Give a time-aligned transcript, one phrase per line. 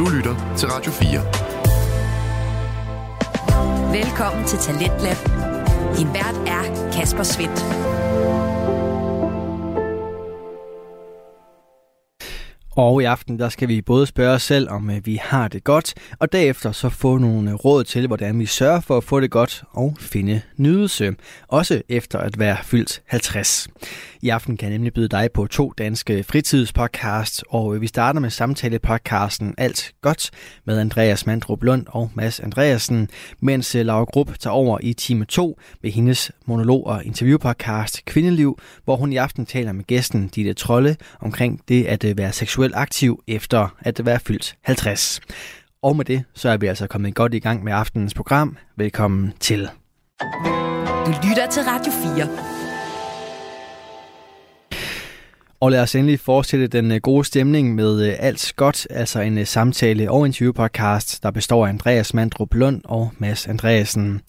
[0.00, 1.20] Du lytter til Radio 4.
[4.02, 5.16] Velkommen til Talentlab.
[5.96, 7.60] Din vært er Kasper Svendt.
[12.76, 15.64] Og i aften der skal vi både spørge os selv, om øh, vi har det
[15.64, 19.20] godt, og derefter så få nogle øh, råd til, hvordan vi sørger for at få
[19.20, 21.14] det godt og finde nydelse,
[21.48, 23.68] også efter at være fyldt 50.
[24.22, 28.20] I aften kan jeg nemlig byde dig på to danske fritidspodcasts, og øh, vi starter
[28.20, 30.30] med samtalepodcasten Alt Godt
[30.64, 33.08] med Andreas Mandrup Lund og Mads Andreasen,
[33.40, 38.58] mens øh, Laura Grupp tager over i time 2 med hendes monolog- og interviewpodcast Kvindeliv,
[38.84, 42.74] hvor hun i aften taler med gæsten Ditte Trolle omkring det at øh, være seksuelt
[42.74, 45.20] aktiv efter at være fyldt 50.
[45.82, 48.56] Og med det, så er vi altså kommet godt i gang med aftenens program.
[48.76, 49.68] Velkommen til.
[51.06, 52.59] Du lytter til Radio 4.
[55.60, 59.38] Og lad os endelig fortsætte den øh, gode stemning med øh, Alt Godt, altså en
[59.38, 64.20] øh, samtale- og interviewpodcast, der består af Andreas Mandrup Lund og Mads Andreasen.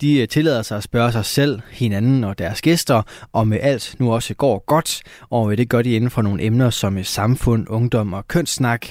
[0.00, 4.34] De tillader sig at spørge sig selv, hinanden og deres gæster, om alt nu også
[4.34, 8.86] går godt, og det gør de inden for nogle emner som samfund, ungdom og kønssnak.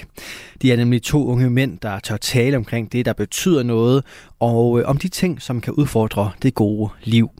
[0.62, 4.04] De er nemlig to unge mænd, der tør tale omkring det, der betyder noget,
[4.40, 7.30] og om de ting, som kan udfordre det gode liv.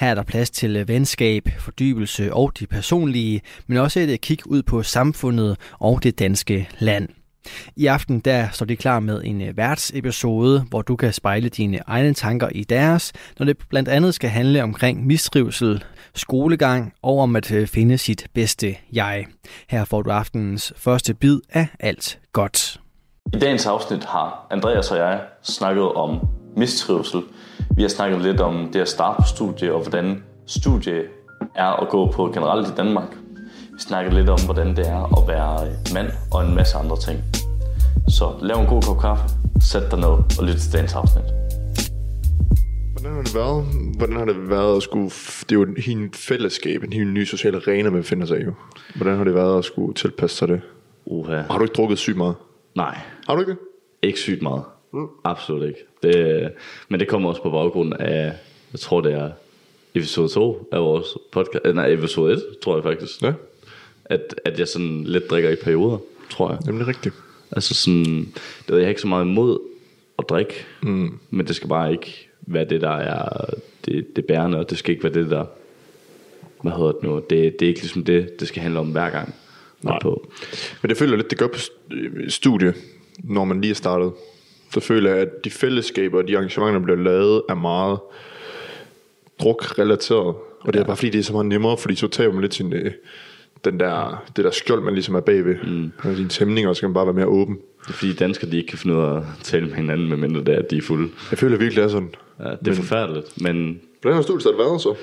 [0.00, 4.18] Her er der plads til øh, venskab, fordybelse og de personlige, men også et øh,
[4.18, 7.08] kig ud på samfundet og det danske land.
[7.76, 11.80] I aften der står de klar med en øh, værtsepisode, hvor du kan spejle dine
[11.86, 17.36] egne tanker i deres, når det blandt andet skal handle omkring mistrivsel, skolegang og om
[17.36, 19.26] at finde sit bedste jeg.
[19.68, 22.80] Her får du aftenens første bid af alt godt.
[23.34, 27.20] I dagens afsnit har Andreas og jeg snakket om mistrivsel.
[27.76, 31.02] Vi har snakket lidt om det at starte på studie og hvordan studie
[31.54, 33.08] er at gå på generelt i Danmark.
[33.72, 37.18] Vi snakker lidt om, hvordan det er at være mand og en masse andre ting.
[38.08, 39.24] Så lav en god kop kaffe,
[39.60, 41.24] sæt dig ned og lyt til dagens afsnit.
[42.92, 43.64] Hvordan har det været?
[43.96, 45.04] Hvordan har det været at skulle...
[45.40, 48.44] Det er jo en helt fællesskab, en helt ny social arena, man finder sig i.
[48.44, 48.52] Jo.
[48.94, 50.60] Hvordan har det været at skulle tilpasse sig det?
[51.06, 51.42] Uha.
[51.50, 52.34] Har du ikke drukket sygt meget?
[52.76, 52.98] Nej,
[53.28, 53.58] Har du ikke det?
[54.02, 54.62] ikke sygt meget.
[54.92, 55.06] Mm.
[55.24, 55.80] Absolut ikke.
[56.02, 56.50] Det,
[56.88, 58.32] men det kommer også på baggrund af,
[58.72, 59.30] jeg tror det er
[59.94, 61.60] episode 2 af vores podcast.
[61.64, 63.22] øh, Nej, episode 1, tror jeg faktisk.
[63.22, 63.32] Ja,
[64.04, 65.98] At, at jeg sådan lidt drikker i perioder,
[66.30, 66.58] tror jeg.
[66.66, 67.14] nemlig rigtigt.
[67.52, 68.32] Altså sådan,
[68.66, 69.58] det ved jeg ikke så meget imod
[70.18, 71.18] at drikke, mm.
[71.30, 73.46] men det skal bare ikke være det, der er
[73.84, 75.44] det, det bærende, og det skal ikke være det, der,
[76.62, 79.10] hvad hedder det nu, det, det er ikke ligesom det, det skal handle om hver
[79.10, 79.34] gang.
[79.82, 79.98] Nej.
[80.02, 80.26] På.
[80.82, 82.74] Men det føler lidt, det gør på st- studie,
[83.18, 84.12] når man lige er startet.
[84.72, 87.98] Så føler jeg, at de fællesskaber og de arrangementer, der bliver lavet, er meget
[89.42, 90.34] druk-relateret.
[90.60, 92.54] Og det er bare fordi, det er så meget nemmere, fordi så tager man lidt
[92.54, 92.92] sin, øh,
[93.64, 95.56] den der, det der skjold, man ligesom er bagved.
[95.64, 95.92] Mm.
[95.98, 97.58] Og dine tæmninger, så kan man bare være mere åben.
[97.82, 100.40] Det er fordi danskere, de ikke kan finde ud af at tale med hinanden, medmindre
[100.40, 101.10] det er, at de er fulde.
[101.30, 102.14] Jeg føler virkelig, det er sådan.
[102.38, 104.94] Ja, det er men, forfærdeligt, men Hvordan har studiet været så?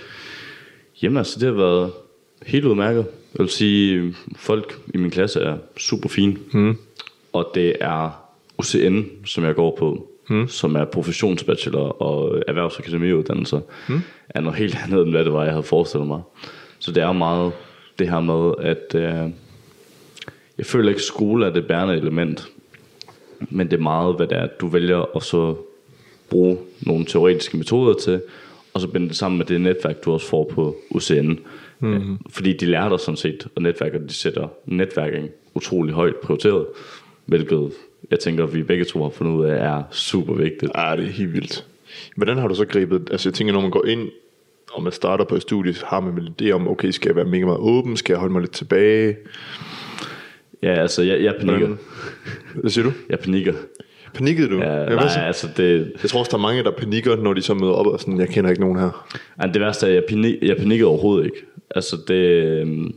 [1.01, 1.91] Jamen altså, det har været
[2.45, 3.05] helt udmærket.
[3.33, 6.37] Jeg vil sige, folk i min klasse er super fine.
[6.51, 6.77] Mm.
[7.33, 8.26] Og det er
[8.59, 10.47] UCN, som jeg går på, mm.
[10.47, 13.59] som er professionsbachelor og erhvervsakademiuddannelser,
[13.89, 14.01] mm.
[14.29, 16.21] er noget helt andet, end hvad det var, jeg havde forestillet mig.
[16.79, 17.51] Så det er meget
[17.99, 19.31] det her med, at øh,
[20.57, 22.47] jeg føler ikke, at skole er det bærende element,
[23.39, 25.55] men det er meget, hvad det er, du vælger at så
[26.29, 28.21] bruge nogle teoretiske metoder til,
[28.73, 31.39] og så binde det sammen med det netværk, du også får på UCN.
[31.79, 32.17] Mm-hmm.
[32.29, 36.65] Fordi de lærer dig sådan set, og netværker, de sætter netværking utrolig højt prioriteret,
[37.25, 37.71] hvilket
[38.11, 40.71] jeg tænker, at vi begge to har fundet ud af, er super vigtigt.
[40.75, 41.65] Ja, det er helt vildt.
[42.15, 44.09] Hvordan har du så grebet, altså jeg tænker, når man går ind,
[44.73, 47.25] og man starter på et studie, har man vel det om, okay, skal jeg være
[47.25, 49.15] mega meget åben, skal jeg holde mig lidt tilbage?
[50.63, 51.75] Ja, altså, jeg, jeg panikker.
[52.55, 52.91] Hvad siger du?
[53.09, 53.53] Jeg panikker.
[54.13, 54.57] Panikkede du?
[54.57, 55.19] Ja, hvad nej, så?
[55.19, 57.87] altså det, Jeg tror også, der er mange, der panikker, når de så møder op
[57.87, 59.07] og sådan, jeg kender ikke nogen her.
[59.37, 61.37] altså det værste er, at jeg, panik, jeg panikkede overhovedet ikke.
[61.75, 62.95] Altså det, øhm,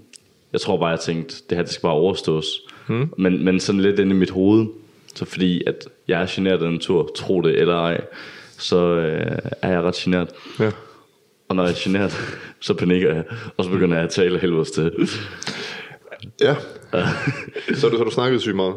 [0.53, 2.47] jeg tror bare, jeg tænkte, det her det skal bare overstås.
[2.89, 3.11] Hmm.
[3.19, 4.67] Men, men sådan lidt inde i mit hoved,
[5.15, 8.01] så fordi at jeg er generet af natur, tro det eller ej,
[8.59, 10.31] så øh, er jeg ret generet.
[10.61, 10.71] Ja.
[11.49, 12.13] Og når jeg er generet,
[12.61, 13.25] så panikker jeg,
[13.57, 14.93] og så begynder jeg at tale helvedes til.
[16.41, 16.55] Ja.
[17.75, 18.75] så, har du, så har du snakket sygt meget.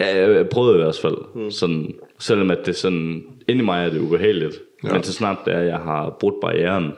[0.00, 1.16] Ja, jeg, jeg prøvede i hvert fald.
[1.34, 1.50] Mm.
[1.50, 4.60] Sådan, selvom at det sådan, inde i mig er det ubehageligt.
[4.84, 4.88] Ja.
[4.88, 4.94] Ja.
[4.94, 6.92] Men så snart det er, at jeg har brudt barrieren,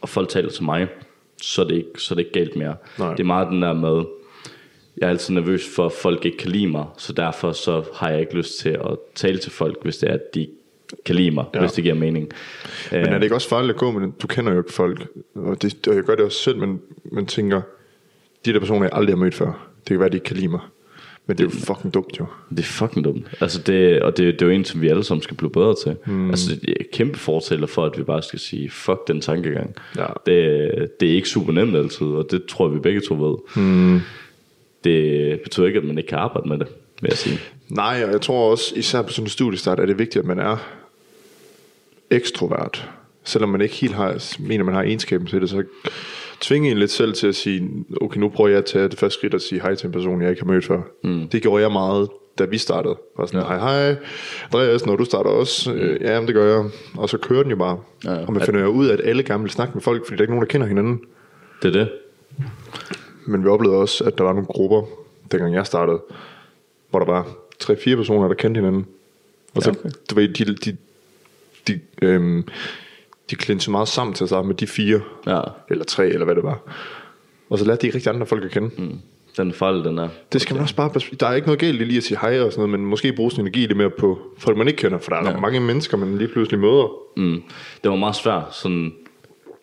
[0.00, 0.88] og folk taler til mig,
[1.42, 2.76] så er det ikke, så er det ikke galt mere.
[2.98, 3.10] Nej.
[3.10, 4.04] Det er meget den der med,
[4.98, 8.10] jeg er altid nervøs for, at folk ikke kan lide mig, så derfor så har
[8.10, 10.48] jeg ikke lyst til at tale til folk, hvis det er, at de
[11.04, 11.60] kan lide mig, Ja.
[11.60, 12.28] hvis det giver mening.
[12.92, 14.12] Men er det ikke også farligt at gå med?
[14.22, 16.80] Du kender jo ikke folk, og, det, og jeg gør det også selv, men
[17.12, 17.60] man tænker,
[18.44, 20.48] de der personer, jeg aldrig har mødt før, det kan være, de ikke kan lide
[20.48, 20.60] mig.
[21.26, 22.26] Men det er jo fucking dumt jo.
[22.50, 23.26] Det er fucking dumt.
[23.40, 25.74] Altså det, og det, det er jo en, som vi alle sammen skal blive bedre
[25.84, 25.96] til.
[26.06, 26.30] Mm.
[26.30, 29.74] Altså det er kæmpe fortæller for, at vi bare skal sige, fuck den tankegang.
[29.96, 30.06] Ja.
[30.26, 33.62] Det, det er ikke super nemt altid, og det tror jeg, vi begge to ved.
[33.62, 34.00] Mm.
[34.84, 36.66] Det betyder ikke, at man ikke kan arbejde med det,
[37.00, 37.38] vil jeg sige.
[37.68, 40.38] Nej, og jeg tror også, især på sådan en studiestart, er det vigtigt, at man
[40.38, 40.56] er
[42.10, 42.90] ekstrovert.
[43.24, 45.62] Selvom man ikke helt har, mener, man har egenskaben til det, så
[46.40, 47.70] tvinge en lidt selv til at sige,
[48.00, 50.22] okay, nu prøver jeg at tage det første skridt og sige hej til en person,
[50.22, 50.80] jeg ikke har mødt før.
[51.04, 51.28] Mm.
[51.28, 52.08] Det gjorde jeg meget,
[52.38, 52.96] da vi startede.
[53.18, 53.46] Var sådan, ja.
[53.46, 53.96] hej hej,
[54.44, 55.78] Andreas, når du starter også, mm.
[55.78, 56.70] øh, ja, det gør jeg.
[56.96, 57.78] Og så kører den jo bare.
[58.04, 58.26] Ja.
[58.26, 60.20] Og man finder jo ud af, at alle gerne vil snakke med folk, fordi der
[60.20, 61.00] er ikke nogen, der kender hinanden.
[61.62, 61.88] Det er det.
[63.26, 64.82] Men vi oplevede også, at der var nogle grupper,
[65.32, 66.00] dengang jeg startede,
[66.90, 67.28] hvor der var
[67.58, 68.86] tre-fire personer, der kendte hinanden.
[69.54, 69.90] Og så, ja, okay.
[70.10, 70.76] du ved, de, de,
[71.68, 72.48] de, øhm,
[73.30, 75.40] de klinsede meget sammen til at starte med de fire, Ja.
[75.70, 76.58] eller tre, eller hvad det var.
[77.50, 78.70] Og så lærte de ikke rigtig andre folk at kende.
[78.78, 78.98] Mm.
[79.36, 80.08] Den fejl, den er.
[80.32, 80.90] Det skal man også bare
[81.20, 83.12] Der er ikke noget galt i lige at sige hej og sådan noget, men måske
[83.12, 85.40] bruge sin energi lidt mere på folk, man ikke kender, for der er ja.
[85.40, 86.92] mange mennesker, man lige pludselig møder.
[87.16, 87.42] Mm.
[87.82, 88.44] Det var meget svært.
[88.52, 88.92] Sådan,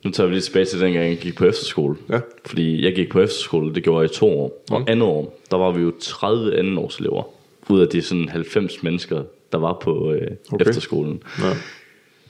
[0.04, 1.96] nu tager vi lige tilbage til dengang, jeg gik på efterskole.
[2.10, 2.20] Ja.
[2.46, 4.64] Fordi jeg gik på efterskole, det gjorde jeg i to år.
[4.72, 7.24] Og andet år, der var vi jo 30 andenårselever.
[7.70, 10.66] Ud af de sådan 90 mennesker, der var på øh, Okay.
[10.66, 11.24] efterskolen.
[11.40, 11.50] Ja.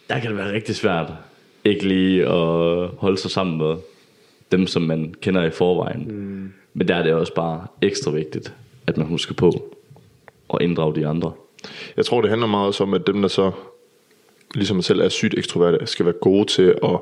[0.09, 1.12] Der kan det være rigtig svært
[1.65, 3.75] ikke lige at holde sig sammen med
[4.51, 6.07] dem, som man kender i forvejen.
[6.07, 6.53] Mm.
[6.73, 8.53] Men der er det også bare ekstra vigtigt,
[8.88, 9.75] at man husker på
[10.53, 11.31] at inddrage de andre.
[11.97, 13.51] Jeg tror, det handler meget også om, at dem, der så
[14.56, 17.00] ligesom selv er sygt ekstroverte, skal være gode til at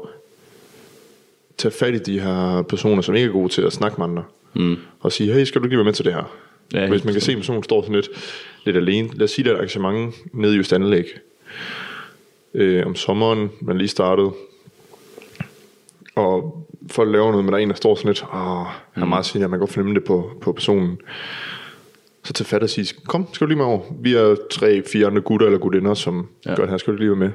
[1.60, 4.24] tage fat i de her personer, som ikke er gode til at snakke med andre.
[4.54, 4.78] Mm.
[5.00, 6.36] Og sige, hey, skal du ikke lige være med til det her?
[6.74, 8.10] Ja, Hvis man kan se, at personen står sådan lidt,
[8.66, 9.10] lidt alene.
[9.14, 11.06] Lad os sige, der er et arrangement nede i Just Anlæg.
[12.54, 14.32] Øh, om sommeren, man lige startede.
[16.16, 19.06] Og folk laver noget, men der er en, der står sådan lidt, åh, han er
[19.06, 20.98] meget siger, man kan godt fornemme det på, på personen.
[22.24, 23.82] Så til fat og sige, kom, skal du lige med over?
[24.02, 26.56] Vi er tre, fire andre gutter eller gutinder, som ja.
[26.56, 26.78] gør det her.
[26.78, 27.32] Skal du lige være med?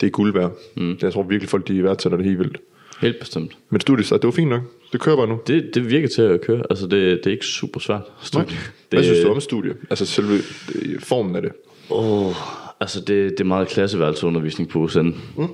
[0.00, 0.52] Det er guld værd.
[0.76, 0.98] Mm.
[1.02, 2.58] Jeg tror virkelig, folk de værdsætter det helt vildt.
[3.04, 3.56] Helt bestemt.
[3.70, 4.62] Men studiet, så det var fint nok.
[4.92, 5.38] Det kører bare nu.
[5.46, 6.62] Det, det virker til at køre.
[6.70, 8.02] Altså, det, det er ikke super svært.
[8.22, 8.46] studie.
[8.46, 8.56] Nej.
[8.90, 9.74] Det, Hvad synes du om studie?
[9.90, 10.34] Altså selve
[10.74, 11.52] øh, formen af det.
[11.90, 12.34] Åh,
[12.80, 14.98] altså det, det er meget klasseværelseundervisning på USN.
[15.36, 15.48] Mm.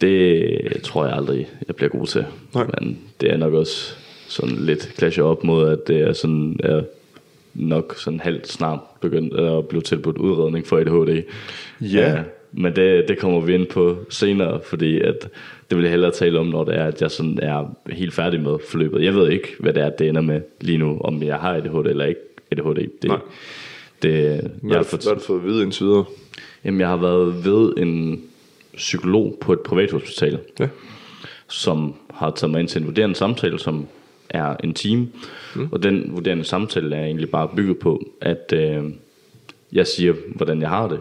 [0.00, 2.24] Det tror jeg aldrig, jeg bliver god til.
[2.54, 2.66] Nej.
[2.80, 3.94] Men det er nok også
[4.28, 6.82] sådan lidt clasher op mod, at det er sådan, er
[7.54, 11.22] nok sådan halvt snart begyndt at blive tilbudt udredning for ADHD.
[11.80, 12.22] Ja.
[12.52, 15.28] men det, det kommer vi ind på senere, fordi at
[15.70, 18.40] det vil jeg hellere tale om, når det er, at jeg sådan er helt færdig
[18.40, 19.04] med forløbet.
[19.04, 21.86] Jeg ved ikke, hvad det er, det ender med lige nu, om jeg har ADHD
[21.86, 22.20] eller ikke
[22.50, 22.76] ADHD.
[23.02, 23.18] Det, Nej.
[24.02, 26.04] det, Hvad, jeg har fået, hvad har du fået at vide indtil videre?
[26.64, 28.22] Jamen, jeg har været ved en
[28.76, 30.68] psykolog på et privathospital, Ja.
[31.48, 33.86] som har taget mig ind til en vurderende samtale, som
[34.30, 35.08] er en time.
[35.56, 35.68] Mm.
[35.72, 38.84] Og den vurderende samtale er egentlig bare bygget på, at øh,
[39.72, 41.00] jeg siger, hvordan jeg har det.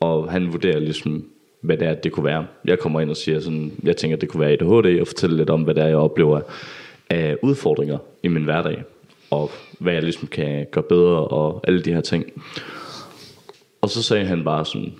[0.00, 1.24] Og han vurderer ligesom,
[1.60, 2.46] hvad det er, det kunne være.
[2.64, 5.50] Jeg kommer ind og siger sådan, jeg tænker, det kunne være ADHD, og fortæller lidt
[5.50, 6.40] om, hvad det er, jeg oplever
[7.10, 8.82] af udfordringer i min hverdag.
[9.30, 12.44] Og hvad jeg ligesom kan gøre bedre, og alle de her ting.
[13.80, 14.92] Og så sagde han bare sådan,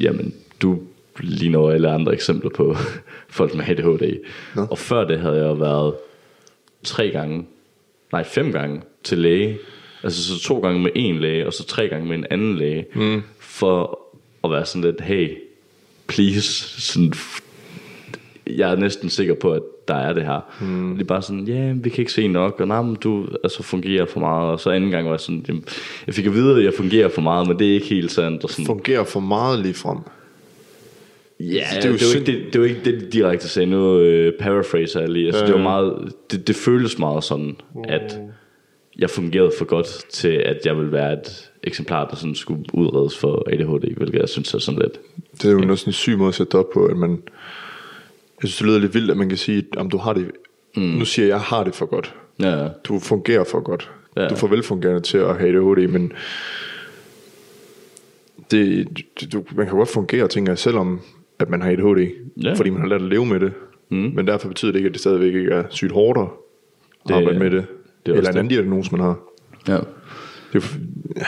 [0.00, 0.78] jamen, du
[1.20, 2.76] ligner alle andre eksempler på
[3.38, 4.18] folk med ADHD.
[4.56, 4.66] Nå.
[4.70, 5.94] Og før det havde jeg været
[6.84, 7.46] tre gange,
[8.12, 9.58] nej fem gange til læge.
[10.02, 12.86] Altså så to gange med en læge, og så tre gange med en anden læge.
[12.94, 13.22] Mm.
[13.38, 14.00] For
[14.44, 15.36] at være sådan lidt, hey,
[16.08, 17.12] please, sådan,
[18.46, 20.40] jeg er næsten sikker på, at der er det her.
[20.60, 20.92] Mm.
[20.92, 23.62] Det er bare sådan, ja, vi kan ikke se nok, og nej, men du altså,
[23.62, 24.50] fungerer for meget.
[24.50, 25.64] Og så anden gang var jeg sådan, jamen,
[26.06, 28.44] jeg fik at vide, at jeg fungerer for meget, men det er ikke helt sandt.
[28.44, 29.98] Og sådan, Fungerer for meget lige frem.
[31.40, 33.66] Ja, det er jo det, var ikke, det, det var ikke det, de direkte sagde.
[33.66, 35.26] Nu øh, paraphraser jeg lige.
[35.26, 38.18] Altså, Ja, det var meget, det, det føles meget sådan, at
[38.98, 43.18] jeg fungerede for godt til, at jeg ville være et eksemplar, der sådan skulle udredes
[43.18, 45.00] for ADHD, hvilket jeg synes er sådan lidt.
[45.42, 47.10] Det er jo noget sådan en syg måde at sætte op på, at man...
[48.42, 50.30] Jeg synes, det lyder lidt vildt, at man kan sige, om du har det...
[50.76, 50.82] Mm.
[50.82, 52.14] Nu siger jeg, jeg har det for godt.
[52.40, 52.68] Ja, ja.
[52.84, 53.90] Du fungerer for godt.
[54.16, 54.22] Ja.
[54.22, 54.28] Ja.
[54.28, 56.12] Du får velfungerende til at have ADHD, men
[58.50, 58.88] det,
[59.32, 61.00] du, man kan godt fungere, tænker jeg, selvom
[61.38, 61.98] at man har ADHD,
[62.42, 62.48] Ja.
[62.48, 62.54] ja.
[62.54, 63.52] fordi man har lært at leve med det.
[63.88, 63.96] Mm.
[64.14, 67.50] Men derfor betyder det ikke, at det stadigvæk ikke er sygt hårdt at arbejde med
[67.50, 67.66] det.
[68.08, 69.18] Det er eller en anden diagnose, man har.
[69.68, 69.78] ja.
[70.52, 70.78] Det
[71.16, 71.22] ja,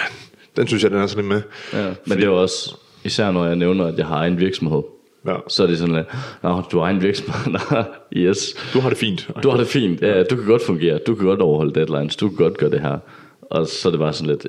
[0.57, 1.29] den synes jeg, den er sådan lidt
[1.73, 1.83] med.
[1.83, 1.95] ja.
[2.07, 4.83] Men det er også, især når jeg nævner, at jeg har en virksomhed,
[5.27, 5.35] Ja.
[5.49, 6.07] så er det sådan lidt,
[6.43, 7.55] Nå, du har en virksomhed,
[8.17, 8.55] yes.
[8.75, 9.31] Du har det fint.
[9.43, 12.29] Du har det fint, ja, du kan godt fungere, du kan godt overholde deadlines, du
[12.29, 12.99] kan godt gøre det her.
[13.41, 14.47] Og så er det bare sådan lidt,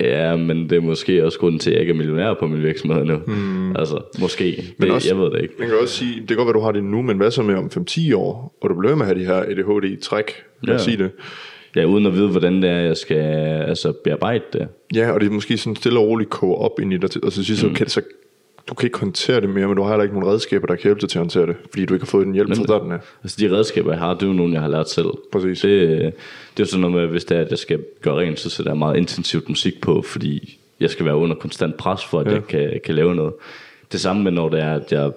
[0.00, 2.62] ja, men det er måske også grunden til, at jeg ikke er millionær på min
[2.62, 3.18] virksomhed nu.
[3.26, 3.76] Mm.
[3.76, 5.54] Altså, måske, Men det, også- jeg ved det ikke.
[5.58, 7.42] Man kan også sige, det kan godt være, du har det nu, men hvad så
[7.42, 10.32] med om 5-10 år, og du bliver med at have de her ADHD-træk,
[10.62, 10.82] lad Ja.
[10.82, 11.10] sige det.
[11.76, 13.16] Ja, uden at vide, hvordan det er, jeg skal
[13.68, 14.68] altså, bearbejde det.
[14.94, 17.32] Ja, og det er måske sådan stille og roligt koge op ind i dig, og
[17.32, 17.74] så siger så, Mm.
[17.74, 18.00] kan så
[18.68, 20.82] du kan ikke håndtere det mere, men du har heller ikke nogen redskaber, der kan
[20.82, 22.92] hjælpe dig til at håndtere det, fordi du ikke har fået den hjælp fra starten
[22.92, 22.98] af.
[23.22, 25.06] Altså de redskaber, jeg har, det er jo nogle, jeg har lært selv.
[25.32, 25.60] Præcis.
[25.60, 26.10] Det, det er
[26.60, 28.78] jo sådan noget med, hvis det er, at jeg skal gøre rent, så sætter jeg
[28.78, 32.32] meget intensivt musik på, fordi jeg skal være under konstant pres for, at Ja.
[32.32, 33.32] jeg kan, kan lave noget.
[33.92, 35.10] Det samme med, når det er, at jeg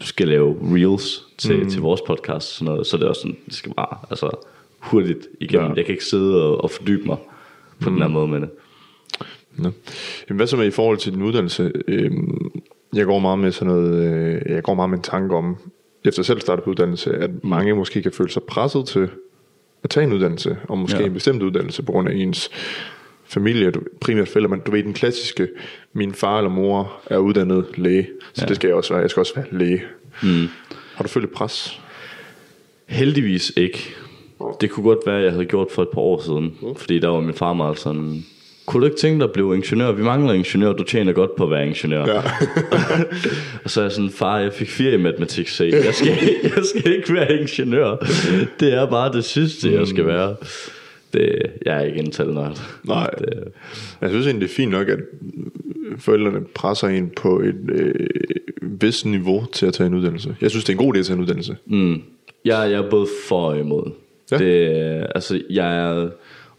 [0.00, 1.70] skal lave reels til, mm.
[1.70, 4.30] til vores podcast, sådan noget, så er det også sådan, det skal bare altså,
[4.82, 5.64] hurtigt igennem.
[5.64, 5.70] Ja.
[5.70, 5.74] Ja.
[5.76, 7.16] Jeg kan ikke sidde og, og fordybe mig
[7.80, 7.94] på mm.
[7.94, 8.50] den her måde med det.
[9.56, 9.70] Nå.
[10.28, 11.72] Jamen, hvad så med i forhold til din uddannelse?
[11.88, 12.50] Øhm,
[12.92, 15.56] jeg går meget med sådan noget, øh, jeg går meget med en tanke om,
[16.04, 19.08] efter selv startede på uddannelse, at mange måske kan føle sig presset til
[19.82, 21.02] at tage en uddannelse, og måske ja.
[21.02, 21.08] Ja.
[21.08, 22.50] en bestemt uddannelse på grund af ens
[23.24, 25.48] familie, du, primært forældre, men du ved den klassiske,
[25.92, 28.42] min far eller mor er uddannet læge, så ja.
[28.42, 28.48] Ja.
[28.48, 29.82] det skal jeg også være, jeg skal også være læge.
[30.22, 30.48] Mm.
[30.94, 31.80] Har du følt pres?
[32.86, 33.94] Heldigvis ikke.
[34.60, 36.56] Det kunne godt være, at jeg havde gjort for et par år siden.
[36.76, 38.24] Fordi der var min far meget sådan...
[38.66, 39.92] Kunne du ikke tænke dig at blive ingeniør?
[39.92, 42.06] Vi mangler ingeniør, du tjener godt på at være ingeniør.
[42.06, 42.18] Ja.
[43.64, 45.60] og så er jeg sådan, far, jeg fik fire i matematik C.
[45.60, 46.12] Jeg skal,
[46.56, 47.96] jeg skal ikke være ingeniør.
[48.60, 50.36] Det er bare det sidste, jeg skal være.
[51.12, 52.60] Det, jeg er ikke en talnørd.
[52.84, 53.10] Nej.
[53.18, 53.28] Det,
[54.00, 54.98] Jeg synes egentlig, det er fint nok, at
[55.98, 57.94] forældrene presser en på et øh,
[58.60, 60.36] vist niveau til at tage en uddannelse.
[60.40, 61.56] Jeg synes, det er en god idé at tage en uddannelse.
[61.66, 61.92] Mm.
[62.44, 63.90] Jeg, jeg er både for og imod.
[64.32, 64.38] Ja.
[64.38, 66.08] Det, altså, jeg er,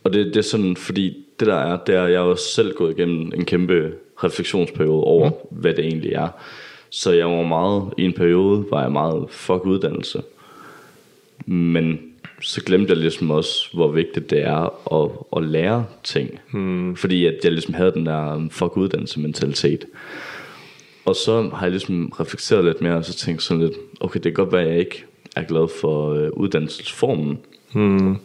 [0.03, 2.75] og det, det er sådan, fordi det der er, det er, jeg har også selv
[2.75, 3.91] gået igennem en kæmpe
[4.23, 5.35] refleksionsperiode over, mm.
[5.49, 6.27] hvad det egentlig er.
[6.89, 10.21] Så jeg var meget, i en periode, var jeg meget fuck uddannelse.
[11.45, 11.99] Men
[12.41, 16.39] så glemte jeg ligesom også, hvor vigtigt det er at, at lære ting.
[16.51, 16.95] Hmm.
[16.95, 19.85] Fordi at jeg ligesom havde den der um, fuck uddannelse mentalitet.
[21.05, 24.23] Og så har jeg ligesom reflekteret lidt mere, og så tænkt sådan lidt, okay, det
[24.23, 27.39] kan godt være, at jeg ikke er glad for øh, uddannelsesformen.
[27.73, 28.15] Hmm.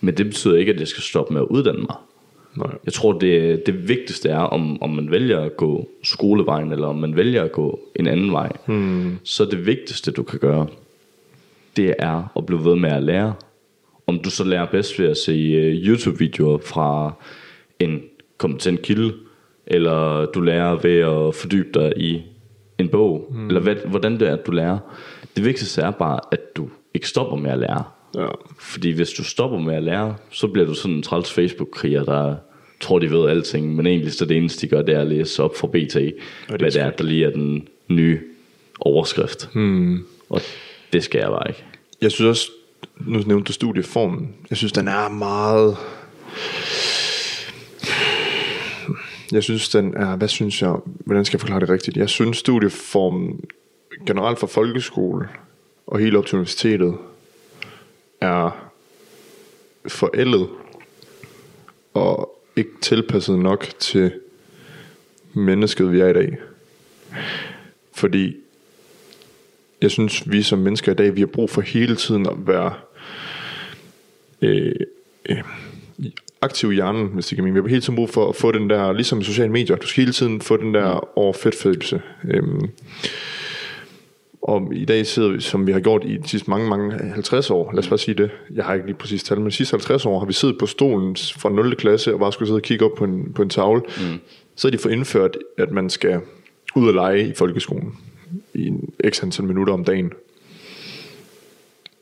[0.00, 1.96] Men det betyder ikke, at jeg skal stoppe med at uddanne mig.
[2.56, 2.78] Nej.
[2.84, 6.96] Jeg tror, det, det vigtigste er, om, om man vælger at gå skolevejen, eller om
[6.96, 8.52] man vælger at gå en anden vej.
[8.66, 9.18] Hmm.
[9.24, 10.66] Så det vigtigste, du kan gøre,
[11.76, 13.34] det er at blive ved med at lære.
[14.06, 17.12] Om du så lærer bedst ved at se øh, YouTube-videoer fra
[17.78, 18.02] en
[18.38, 19.14] kompetent kilde,
[19.66, 22.22] eller du lærer ved at fordybe dig i
[22.78, 23.46] en bog, mm.
[23.46, 24.78] eller hvad, hvordan det er, at du lærer.
[25.36, 27.84] Det vigtigste er bare, at du ikke stopper med at lære.
[28.14, 28.26] Ja.
[28.58, 32.36] Fordi hvis du stopper med at lære, så bliver du sådan en træls Facebook-kriger, der
[32.80, 35.42] tror, de ved alting, men egentlig så det eneste, de gør, det er at læse
[35.42, 36.10] op fra BT, er
[36.48, 38.20] hvad det er, der lige er den nye
[38.80, 39.48] overskrift.
[39.54, 40.06] Hmm.
[40.28, 40.40] Og
[40.92, 41.64] det skal jeg bare ikke.
[42.00, 42.50] Jeg synes også,
[43.00, 45.76] nu nævnte du studieformen, jeg synes, den er meget...
[49.32, 51.96] Jeg synes, den er, hvad synes jeg, hvordan skal jeg forklare det rigtigt?
[51.96, 53.40] Jeg synes, studieformen
[54.06, 55.28] generelt for folkeskole
[55.86, 56.94] og helt op til universitetet
[58.20, 58.70] er
[59.88, 60.48] forældet
[61.94, 64.12] og ikke tilpasset nok til
[65.32, 66.36] mennesket, vi er i dag.
[67.94, 68.36] Fordi
[69.82, 72.74] jeg synes, vi som mennesker i dag, vi har brug for hele tiden at være
[74.42, 74.74] øh,
[75.28, 75.42] øh,
[76.40, 77.54] aktiv i hjernen, hvis det kan mene.
[77.54, 79.86] Vi har hele tiden brug for at få den der, ligesom i sociale medier, du
[79.86, 82.02] skal hele tiden få den der overfedtfølelse.
[82.24, 82.42] Øh,
[84.48, 87.50] og i dag sidder vi, som vi har gjort i de sidste mange, mange 50
[87.50, 89.74] år, lad os bare sige det, jeg har ikke lige præcis tal, men de sidste
[89.74, 91.76] 50 år har vi siddet på stolen fra 0.
[91.76, 93.80] klasse og bare skulle sidde og kigge op på en, på en tavle.
[93.80, 94.18] Mm.
[94.56, 96.20] Så har de fået indført, at man skal
[96.76, 97.94] ud og lege i folkeskolen
[98.54, 100.12] i en x antal minutter om dagen.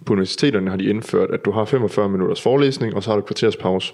[0.07, 3.21] På universiteterne har de indført, at du har 45 minutters forelæsning, og så har du
[3.21, 3.93] et kvarters pause.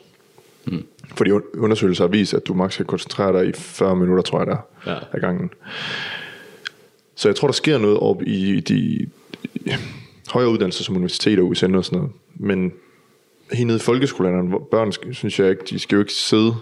[0.66, 0.84] Mm.
[1.14, 4.38] Fordi un- undersøgelser har vist, at du maks kan koncentrere dig i 40 minutter, tror
[4.38, 4.96] jeg der Ja.
[5.12, 5.50] af gangen.
[7.20, 9.06] Så jeg tror, der sker noget op i de
[10.28, 12.12] højere uddannelser som universiteter, USN og sådan noget.
[12.34, 12.72] Men
[13.52, 16.54] helt nede i folkeskolerne, hvor børn, synes jeg ikke, de skal jo ikke sidde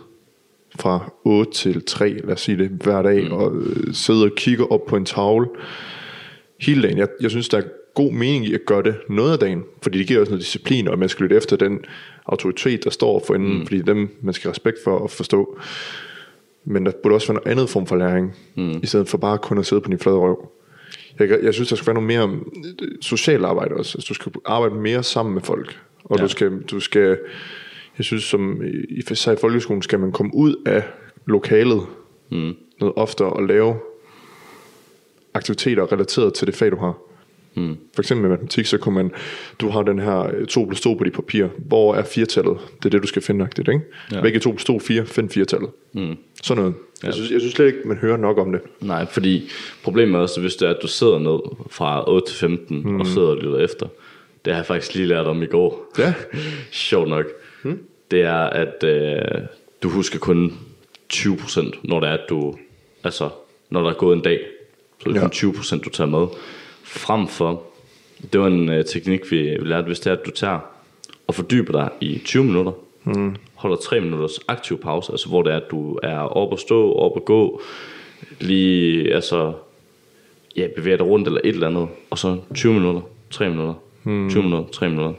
[0.78, 3.32] fra 8 til 3, lad os sige det, hver dag, mm.
[3.32, 5.48] og øh, sidde og kigge op på en tavle
[6.60, 6.98] hele dagen.
[6.98, 7.62] Jeg, jeg synes, der er
[7.94, 10.88] god mening i at gøre det noget af dagen, fordi det giver også noget disciplin,
[10.88, 11.80] og man skal lytte efter den
[12.26, 13.66] autoritet, der står for enden, mm.
[13.66, 15.58] fordi dem, man skal respekt for at forstå.
[16.64, 18.80] Men der burde også være noget andet form for læring, mm.
[18.82, 20.50] i stedet for bare kun at sidde på din flade røv.
[21.18, 22.40] Jeg, jeg synes, der skal være noget mere
[22.82, 23.98] øh, socialt arbejde også.
[23.98, 25.78] Altså, du skal arbejde mere sammen med folk.
[26.04, 26.22] Og ja.
[26.22, 27.18] Du, skal, du skal,
[27.98, 29.00] jeg synes, som i, i,
[29.32, 30.82] i folkeskolen skal man komme ud af
[31.26, 31.80] lokalet
[32.30, 32.54] mm.
[32.80, 33.76] noget oftere og lave
[35.34, 36.98] aktiviteter relateret til det fag, du har.
[37.54, 37.76] Mm.
[37.94, 39.10] For eksempel med matematik, så kunne man,
[39.60, 41.46] du har den her øh, 2 plus 2 på dit papir.
[41.58, 42.56] Hvor er firtallet?
[42.76, 43.72] Det er det, du skal finde ikke?
[43.72, 43.80] Ja.
[44.16, 44.20] Ja.
[44.20, 45.70] Hvilke 2 plus 2, 4, find firtallet.
[45.92, 46.16] Mm.
[46.42, 46.74] Sådan noget.
[47.02, 47.06] Ja.
[47.06, 48.60] Jeg, synes, jeg synes slet ikke, man hører nok om det.
[48.80, 49.50] Nej, fordi
[49.84, 51.38] problemet er også, hvis det er, at du sidder ned
[51.70, 53.00] fra 8 til 15 mm.
[53.00, 53.86] og sidder og lytter efter.
[54.44, 55.92] Det har jeg faktisk lige lært om i går.
[55.98, 56.14] Ja.
[56.70, 57.24] Sjovt nok.
[57.62, 57.78] hmm?
[58.10, 59.18] det er, at øh,
[59.82, 60.52] du husker kun
[61.14, 62.54] 20%, når det er, at du,
[63.04, 63.28] altså,
[63.70, 64.40] når der er gået en dag,
[65.02, 65.28] så er det Ja.
[65.50, 66.26] kun 20% du tager med.
[66.88, 67.62] Frem for,
[68.32, 70.58] det var en øh, teknik, vi, lærte, hvis det er, at du tager
[71.26, 72.72] og fordyber dig i 20 minutter,
[73.04, 73.36] mm.
[73.54, 76.92] holder 3 minutters aktiv pause, altså hvor det er, at du er oppe at stå,
[76.92, 77.60] oppe at gå,
[78.40, 79.52] lige, altså,
[80.56, 84.30] ja, bevæger dig rundt eller et eller andet, og så 20 minutter, 3 minutter, mm.
[84.30, 85.12] 20 minutter, 3 minutter.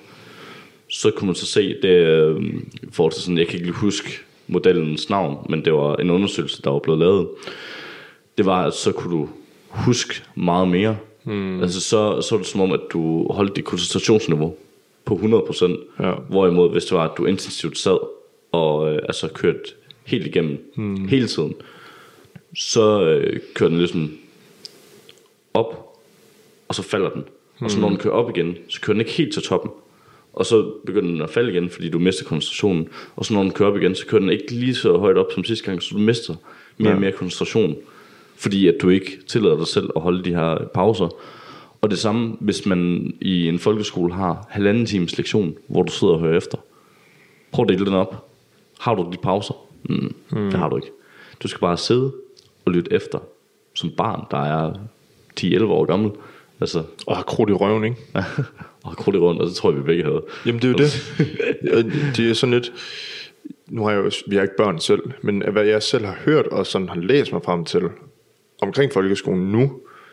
[0.89, 2.53] Så kunne man så se, det øh,
[2.91, 4.09] forhold til sådan, jeg kan ikke lige huske
[4.47, 7.27] modellens navn, men det var en undersøgelse, der var blevet lavet.
[8.37, 9.29] Det var, at så kunne du
[9.69, 10.97] huske meget mere.
[11.29, 11.61] Mm.
[11.61, 14.55] Altså så, så er det som om, at du holdt dit koncentrationsniveau
[15.05, 16.03] på 100%.
[16.05, 16.13] Ja.
[16.29, 17.97] Hvorimod, hvis det var, at du intensivt sad
[18.51, 19.59] og øh, altså kørte
[20.05, 21.07] helt igennem mm.
[21.07, 21.55] hele tiden,
[22.55, 24.11] så øh, kører den ligesom
[25.53, 25.95] op,
[26.67, 27.23] og så falder den.
[27.59, 29.71] Og så når den kører op igen, så kører den ikke helt til toppen.
[30.33, 32.89] Og så begynder den at falde igen, fordi du mister koncentrationen.
[33.15, 35.31] Og så når den kører op igen, så kører den ikke lige så højt op
[35.33, 36.35] som sidste gang, så du mister
[36.77, 37.77] mere og mere koncentration.
[38.39, 41.09] Fordi at du ikke tillader dig selv at holde de her pauser.
[41.81, 46.13] Og det samme, hvis man i en folkeskole har halvanden times lektion, hvor du sidder
[46.13, 46.57] og hører efter.
[47.51, 48.29] Prøv at dele den op.
[48.79, 49.53] Har du de pauser?
[49.83, 50.49] Mm, mm.
[50.49, 50.91] Det har du ikke.
[51.43, 52.13] Du skal bare sidde
[52.65, 53.19] og lytte efter.
[53.73, 54.73] Som barn, der er
[55.39, 56.11] 10-11 år gammel.
[56.61, 57.97] Altså, Og har krudt i røven, ikke?
[58.83, 60.25] og krudt i rundt, og det tror jeg, vi begge havde.
[60.45, 62.15] Jamen det er jo det.
[62.17, 62.73] Det er sådan lidt...
[63.67, 66.47] Nu har jeg jo, vi har ikke børn selv, men hvad jeg selv har hørt
[66.47, 67.89] og sådan har læst mig frem til
[68.61, 69.71] omkring folkeskolen nu,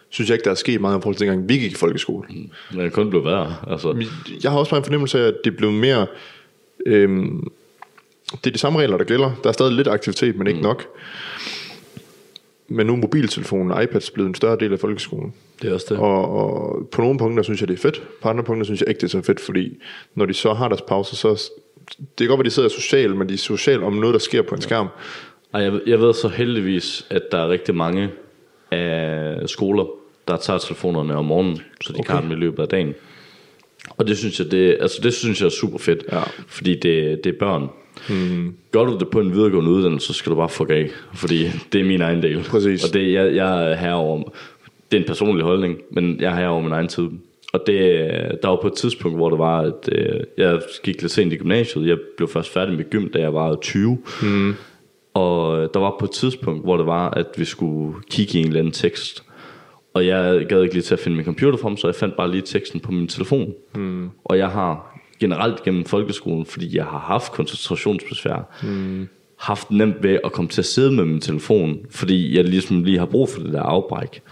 [0.09, 2.29] synes jeg ikke, der er sket meget i forhold til dengang vi gik i folkeskole.
[2.71, 3.55] Men det kun blev værre.
[3.67, 4.07] Altså,
[4.43, 6.07] Jeg har også bare en fornemmelse af, at det er blevet mere...
[6.87, 7.49] Øhm,
[8.31, 9.33] det er de samme regler, der gælder.
[9.43, 10.63] Der er stadig lidt aktivitet, men ikke mm.
[10.63, 10.87] nok.
[12.69, 15.35] Men nu er mobiltelefonen og iPads blevet en større del af folkeskolen.
[15.63, 15.99] det er også det.
[15.99, 18.03] Og, og på nogle punkter synes jeg, det er fedt.
[18.23, 19.79] På andre punkter synes jeg ikke, det er så fedt, fordi
[20.15, 21.51] når de så har deres pauser, så...
[21.99, 24.43] Det kan godt være, de sidder socialt, men de er socialt om noget, der sker
[24.43, 24.89] på en skærm.
[25.55, 28.11] Ej, jeg, jeg ved så heldigvis, at der er rigtig mange
[28.71, 29.85] af skoler,
[30.29, 32.15] der tager telefonerne om morgenen, så de okay.
[32.15, 32.95] kan dem i løbet af dagen.
[33.91, 36.23] Og det synes jeg, det, altså det synes jeg er super fedt, Ja.
[36.47, 37.69] fordi det, det er børn.
[38.09, 38.55] Hmm.
[38.73, 41.81] Gør du det på en videregående uddannelse, så skal du bare fuck af, fordi det
[41.81, 42.43] er min egen del.
[42.43, 42.85] Præcis.
[42.85, 44.23] Og det, jeg, jeg er herover,
[44.93, 47.09] det er en personlig holdning, men jeg er herover min egen tid.
[47.53, 47.79] Og det,
[48.43, 51.37] der var på et tidspunkt, hvor det var, at øh, jeg gik lidt sent i
[51.37, 51.87] gymnasiet.
[51.87, 53.99] Jeg blev først færdig med gym, da jeg var 20.
[54.23, 54.55] Hmm.
[55.17, 58.47] Og der var på et tidspunkt, hvor det var, at vi skulle kigge i en
[58.47, 59.23] eller anden tekst.
[59.95, 62.31] Og jeg gad ikke lige til at finde min computer frem, så jeg fandt bare
[62.31, 63.53] lige teksten på min telefon.
[63.75, 64.11] Mm.
[64.25, 69.09] Og jeg har generelt gennem folkeskolen, fordi jeg har haft koncentrationsbesvær, mm.
[69.37, 72.99] haft nemt ved at komme til at sidde med min telefon, fordi jeg ligesom lige
[72.99, 74.23] har brug for det der afbræk.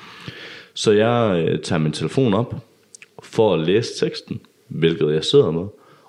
[0.74, 2.54] Så jeg øh, tager min telefon op
[3.22, 5.66] for at læse teksten, hvilket jeg sidder med.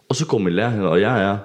[0.09, 1.37] Og så går min lærer hen, og jeg er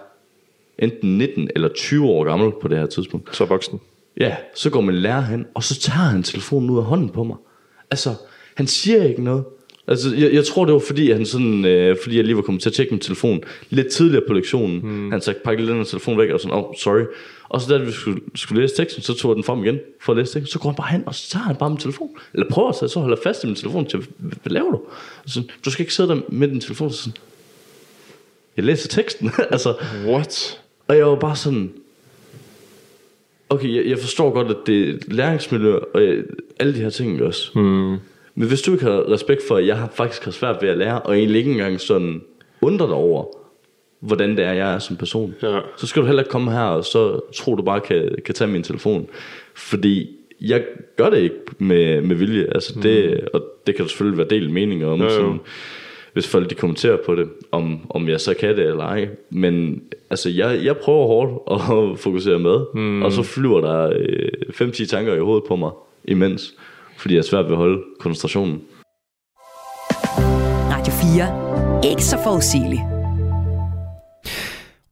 [0.81, 3.37] enten 19 eller 20 år gammel på det her tidspunkt.
[3.37, 3.81] Så voksen.
[4.21, 7.25] Ja, så går min lærer hen, og så tager han telefonen ud af hånden på
[7.25, 7.37] mig.
[7.91, 8.15] Altså,
[8.55, 9.45] han siger ikke noget.
[9.89, 12.63] Altså, jeg, jeg tror, det var fordi, han sådan, øh, fordi jeg lige var kommet
[12.63, 13.41] til at tjekke min telefon
[13.71, 14.81] lidt tidligere på lektionen.
[14.81, 15.11] Hmm.
[15.11, 17.05] Han sagde, pakke den her telefon væk, og sådan, oh, sorry.
[17.49, 20.13] Og så da vi skulle, skulle læse teksten, så tog jeg den frem igen for
[20.13, 20.53] at læse teksten.
[20.53, 22.09] Så går han bare hen, og så tager han bare min telefon.
[22.35, 24.81] Eller prøver at tage, så holder fast i min telefon til, hvad, laver du?
[25.27, 26.91] Så, du skal ikke sidde der med din telefon.
[26.91, 27.17] Så sådan,
[28.57, 29.31] jeg læser teksten.
[29.51, 29.75] altså,
[30.07, 30.60] What?
[30.91, 31.73] Og jeg var bare sådan,
[33.51, 36.17] okay, jeg, jeg forstår godt, at det er læringsmiljø, og jeg,
[36.61, 37.59] alle de her ting også.
[37.59, 37.97] Mm.
[38.35, 40.79] Men hvis du ikke har respekt for, at jeg har faktisk har svært ved at
[40.79, 42.21] lære, og egentlig ikke engang sådan
[42.63, 43.25] undrer dig over,
[44.01, 45.61] hvordan det er, jeg er som person, Ja.
[45.77, 48.49] så skal du heller ikke komme her, og så tror du bare kan, kan tage
[48.51, 49.09] min telefon.
[49.55, 50.65] Fordi jeg
[50.97, 52.47] gør det ikke med, med vilje.
[52.55, 55.01] Altså det, og det kan der selvfølgelig være del meninger om.
[55.01, 55.11] jo.
[55.11, 55.41] Sådan,
[56.13, 59.09] hvis folk de kommenterer på det, om, om jeg så kan det eller ej.
[59.31, 61.33] Men altså, jeg, jeg prøver hårdt
[61.93, 63.03] at fokusere med, mm.
[63.03, 65.71] og så flyver der øh, 5-10 tanker i hovedet på mig
[66.05, 66.55] imens,
[66.99, 68.63] fordi jeg er svært ved at holde koncentrationen.
[70.71, 70.93] Radio
[71.83, 71.91] 4.
[71.91, 72.83] Ikke så forudsigeligt.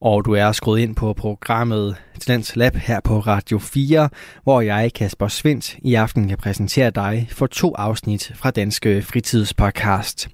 [0.00, 4.08] Og du er skruet ind på programmet Talents Lab her på Radio 4,
[4.42, 10.28] hvor jeg, Kasper Svendt, i aften kan præsentere dig for to afsnit fra Danske Fritidspodcast.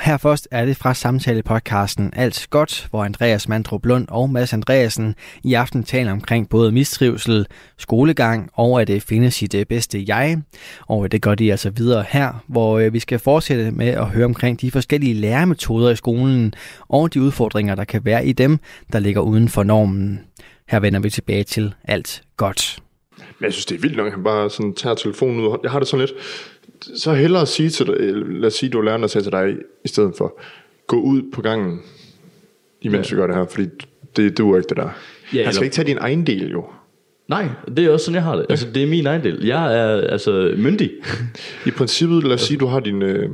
[0.00, 5.14] Her først er det fra samtalepodcasten Alt Godt, hvor Andreas Mandrup Lund og Mads Andreasen
[5.44, 7.46] i aften taler omkring både mistrivsel,
[7.78, 10.42] skolegang og at det finde sit øh, bedste jeg.
[10.86, 14.24] Og øh, det gør de altså videre her, hvor vi skal fortsætte med at høre
[14.24, 16.54] omkring de forskellige læremetoder i skolen
[16.88, 18.58] og de udfordringer, der kan være i dem,
[18.92, 20.20] der ligger uden for normen.
[20.68, 22.78] Her vender vi tilbage til Alt Godt.
[23.18, 25.58] Men jeg synes, det er vildt nok, at han bare sådan tager telefonen ud.
[25.62, 26.12] Jeg har det sådan lidt,
[26.96, 29.56] så hellere sige til dig, lad os sige, du er læreren, der siger til dig,
[29.84, 30.40] i stedet for,
[30.86, 31.80] gå ud på gangen,
[32.82, 33.14] imens ja.
[33.16, 33.68] vi gør det her, fordi
[34.16, 34.82] det duer ikke det der.
[34.82, 34.92] Ja, Han
[35.32, 36.64] skal eller- ikke tage din egen del jo.
[37.28, 38.46] Nej, det er også sådan, jeg har det.
[38.48, 39.44] Altså, det er min egen del.
[39.46, 40.90] Jeg er altså myndig.
[41.66, 43.02] I princippet, lad os sige, du har din...
[43.02, 43.30] Øh,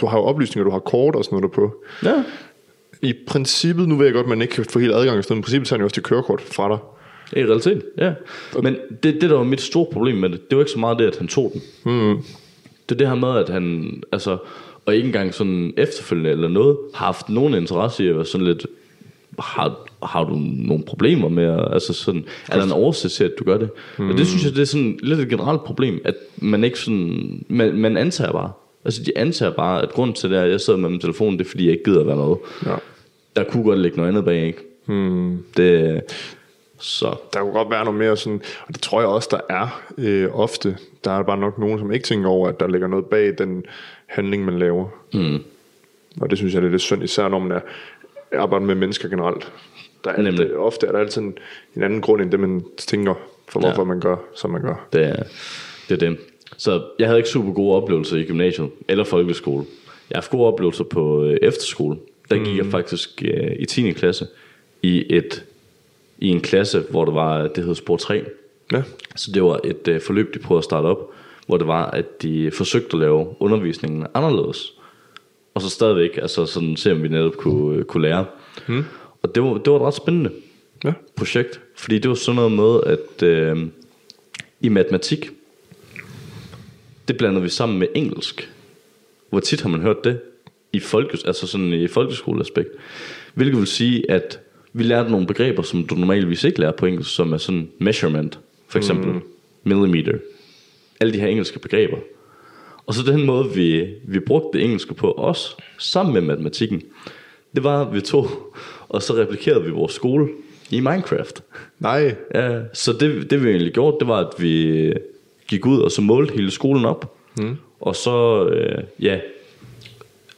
[0.00, 1.74] du har jo oplysninger, du har kort og sådan noget derpå.
[2.04, 2.22] ja.
[3.02, 5.42] I princippet, nu ved jeg godt, at man ikke kan få helt adgang, men i
[5.42, 6.78] princippet tager han jo også dit kørekort fra dig.
[7.40, 8.12] I realiteten, ja.
[8.62, 10.98] Men det, det, der var mit store problem med det, det var ikke så meget
[10.98, 11.62] det, at han tog den.
[11.92, 12.22] Mm.
[12.88, 14.38] Det er det her med, at han, altså,
[14.86, 18.46] og ikke engang sådan efterfølgende eller noget, har haft nogen interesse i at være sådan
[18.46, 18.66] lidt,
[19.38, 23.32] har, har du nogle problemer med, at- altså sådan, er der en årsag til, at
[23.38, 23.70] du gør det?
[23.98, 24.10] Mm.
[24.10, 27.44] Og det synes jeg, det er sådan lidt et generelt problem, at man ikke sådan,
[27.48, 28.50] man, man antager bare,
[28.84, 31.38] altså de antager bare, at grund til det er, at jeg sidder med min telefon,
[31.38, 32.38] det er fordi, jeg ikke gider at være noget.
[32.66, 32.74] Ja.
[33.36, 34.58] Der kunne godt ligge noget andet bag, ikke?
[34.86, 35.38] Mm.
[35.56, 36.02] Det,
[36.78, 39.82] så, Der kunne godt være noget mere sådan, og det tror jeg også, der er
[39.98, 40.76] øh, ofte.
[41.04, 43.64] Der er bare nok nogen, som ikke tænker over, at der ligger noget bag den
[44.06, 44.88] handling, man laver.
[45.12, 45.38] Mm.
[46.20, 47.60] Og det synes jeg, det er lidt synd, især når man er,
[48.38, 49.52] arbejder med mennesker generelt.
[50.04, 51.38] Der er altid, ofte er der altid en,
[51.76, 53.14] en anden grund, end det man tænker,
[53.48, 53.84] for hvorfor Ja.
[53.84, 54.86] man gør, som man gør.
[54.92, 55.22] Det er,
[55.88, 56.18] det er det.
[56.56, 59.64] Så jeg havde ikke super gode oplevelser i gymnasiet eller folkeskole.
[60.10, 61.98] Jeg har haft gode oplevelser på øh, efterskole.
[62.30, 63.92] Der gik jeg faktisk øh, i 10.
[63.92, 64.26] klasse
[64.82, 65.44] i et
[66.18, 68.24] i en klasse, hvor det var, det hed Sport 3.
[68.72, 68.82] Ja.
[69.16, 71.10] Så det var et øh, forløb, de prøvede at starte op,
[71.46, 74.72] hvor det var, at de forsøgte at lave undervisningen anderledes.
[75.54, 78.24] Og så stadigvæk, altså sådan se om vi netop kunne, øh, kunne lære.
[78.68, 78.84] Mm.
[79.22, 80.30] Og det var, det var et ret spændende
[80.84, 80.92] Ja.
[81.16, 83.66] projekt, fordi det var sådan noget med, at øh,
[84.60, 85.30] i matematik,
[87.08, 88.52] det blandede vi sammen med engelsk.
[89.30, 90.20] Hvor tit har man hørt det
[90.72, 92.68] i, folkes, altså sådan i folkeskoleaspekt.
[93.34, 94.40] Hvilket vil sige, at
[94.76, 98.38] vi lærte nogle begreber, som du normalvis ikke lærer på engelsk, som er sådan measurement,
[98.68, 99.22] for eksempel mm.
[99.64, 100.12] millimeter.
[101.00, 101.96] Alle de her engelske begreber.
[102.86, 106.82] Og så den måde, vi, vi brugte det engelske på os, sammen med matematikken,
[107.54, 108.28] det var, at vi tog,
[108.88, 110.28] og så replikerede vi vores skole
[110.70, 111.42] i Minecraft.
[111.78, 114.92] Nej, Ja, så det, det vi egentlig gjorde, det var, at vi
[115.48, 117.16] gik ud og så målte hele skolen op.
[117.38, 117.56] Mm.
[117.80, 119.20] Og så, øh, ja,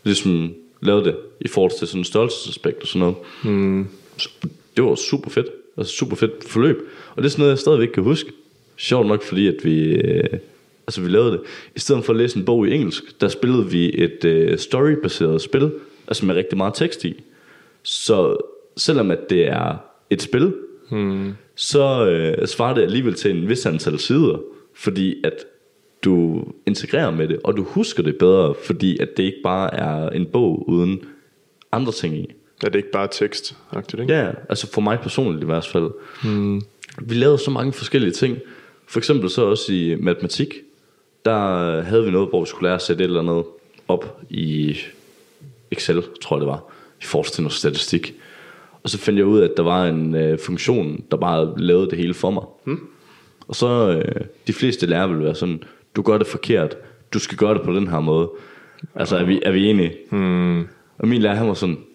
[0.05, 3.17] ligesom lavede det i forhold til sådan en størrelsesaspekt og sådan noget.
[3.45, 3.89] Mm.
[4.77, 5.47] Det var super fedt.
[5.77, 6.77] Altså super fedt forløb.
[7.11, 8.33] Og det er sådan noget, jeg stadigvæk kan huske.
[8.77, 10.39] Sjovt nok, fordi at vi, øh,
[10.87, 11.41] altså vi lavede det.
[11.77, 15.43] I stedet for at læse en bog i engelsk, der spillede vi et øh, storybaseret
[15.43, 15.73] spil,
[16.09, 17.23] altså med rigtig meget tekst i.
[17.83, 18.37] Så
[18.77, 19.77] selvom at det er
[20.11, 20.55] et spil,
[20.91, 21.33] hmm.
[21.55, 24.39] så øh, svarer det alligevel til en vis antal sider,
[24.75, 25.45] fordi at
[26.05, 30.11] du integrerer med det, og du husker det bedre, fordi at det ikke bare er
[30.11, 31.01] en bog uden
[31.73, 32.33] andre ting i.
[32.65, 33.57] er det ikke bare tekst
[34.01, 34.15] ikke?
[34.15, 35.91] Ja, altså for mig personligt i hvert fald.
[36.25, 36.63] Mm.
[37.03, 38.39] Vi lavede så mange forskellige ting.
[38.87, 40.55] For eksempel så også i matematik,
[41.25, 43.45] der havde vi noget, hvor vi skulle lære at sætte et eller andet
[43.89, 44.77] op i
[45.71, 46.65] Excel, tror jeg det var,
[47.01, 48.15] i forhold til noget statistik.
[48.83, 51.91] Og så fandt jeg ud af, at der var en øh, funktion, der bare lavede
[51.91, 52.43] det hele for mig.
[52.65, 52.81] Mm.
[53.49, 53.69] Og så
[54.07, 55.63] øh, de fleste lærer vil være sådan,
[55.97, 56.77] du gør det forkert,
[57.13, 58.31] du skal gøre det på den her måde.
[58.95, 59.97] Altså er vi, er vi enige?
[60.11, 60.61] Mm.
[60.99, 61.88] Og min lærer han var sådan, "Hvor-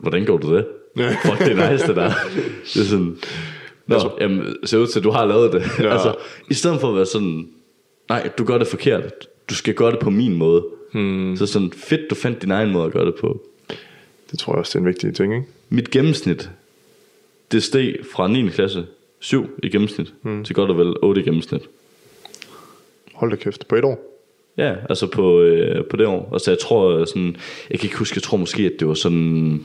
[0.00, 0.66] hvordan går du det?
[1.22, 2.10] Fuck, det er nice det der.
[2.74, 3.16] Det er sådan,
[3.86, 5.62] Nå, altså, jamen, ser ud til, at du har lavet det.
[5.78, 5.92] Ja.
[5.92, 6.14] altså,
[6.50, 7.48] I stedet for at være sådan,
[8.08, 9.12] nej, du gør det forkert.
[9.50, 10.64] Du skal gøre det på min måde.
[10.92, 11.36] Hmm.
[11.36, 13.42] Så sådan, fedt, du fandt din egen måde at gøre det på.
[14.30, 15.46] Det tror jeg også, det er en vigtig ting, ikke?
[15.68, 16.50] Mit gennemsnit,
[17.52, 18.48] det steg fra 9.
[18.48, 18.86] klasse
[19.20, 20.44] 7 i gennemsnit, hmm.
[20.44, 21.62] til godt og vel 8 i gennemsnit.
[23.14, 24.17] Hold da kæft, på et år.
[24.58, 26.30] Ja, altså på, øh, på det år.
[26.32, 27.36] Altså jeg tror sådan,
[27.70, 29.64] jeg kan ikke huske, jeg tror måske, at det var sådan,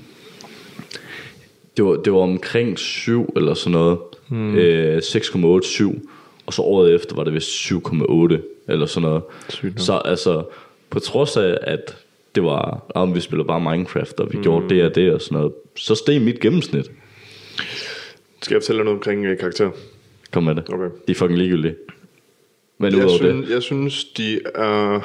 [1.77, 3.99] det var, det var omkring 7 eller sådan noget.
[4.27, 4.55] Hmm.
[4.55, 6.07] Øh, 6,87.
[6.45, 9.23] Og så året efter var det vist 7,8 eller sådan noget.
[9.49, 9.81] Sygt.
[9.81, 10.43] Så altså,
[10.89, 11.97] på trods af, at
[12.35, 14.43] det var, om vi spiller bare Minecraft, og vi mm.
[14.43, 16.91] gjorde det og det og sådan noget, så steg mit gennemsnit.
[18.41, 19.71] Skal jeg fortælle dig noget omkring øh, karakter?
[20.31, 20.63] Kom med det.
[20.73, 20.89] Okay.
[21.07, 21.75] De er fucking ligegyldige.
[22.77, 24.99] Men Jeg synes, det, jeg synes, de er...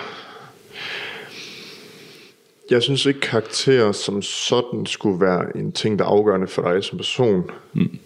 [2.70, 6.84] Jeg synes ikke, karakterer som sådan skulle være en ting, der er afgørende for dig
[6.84, 7.50] som person.
[7.72, 7.98] Mm.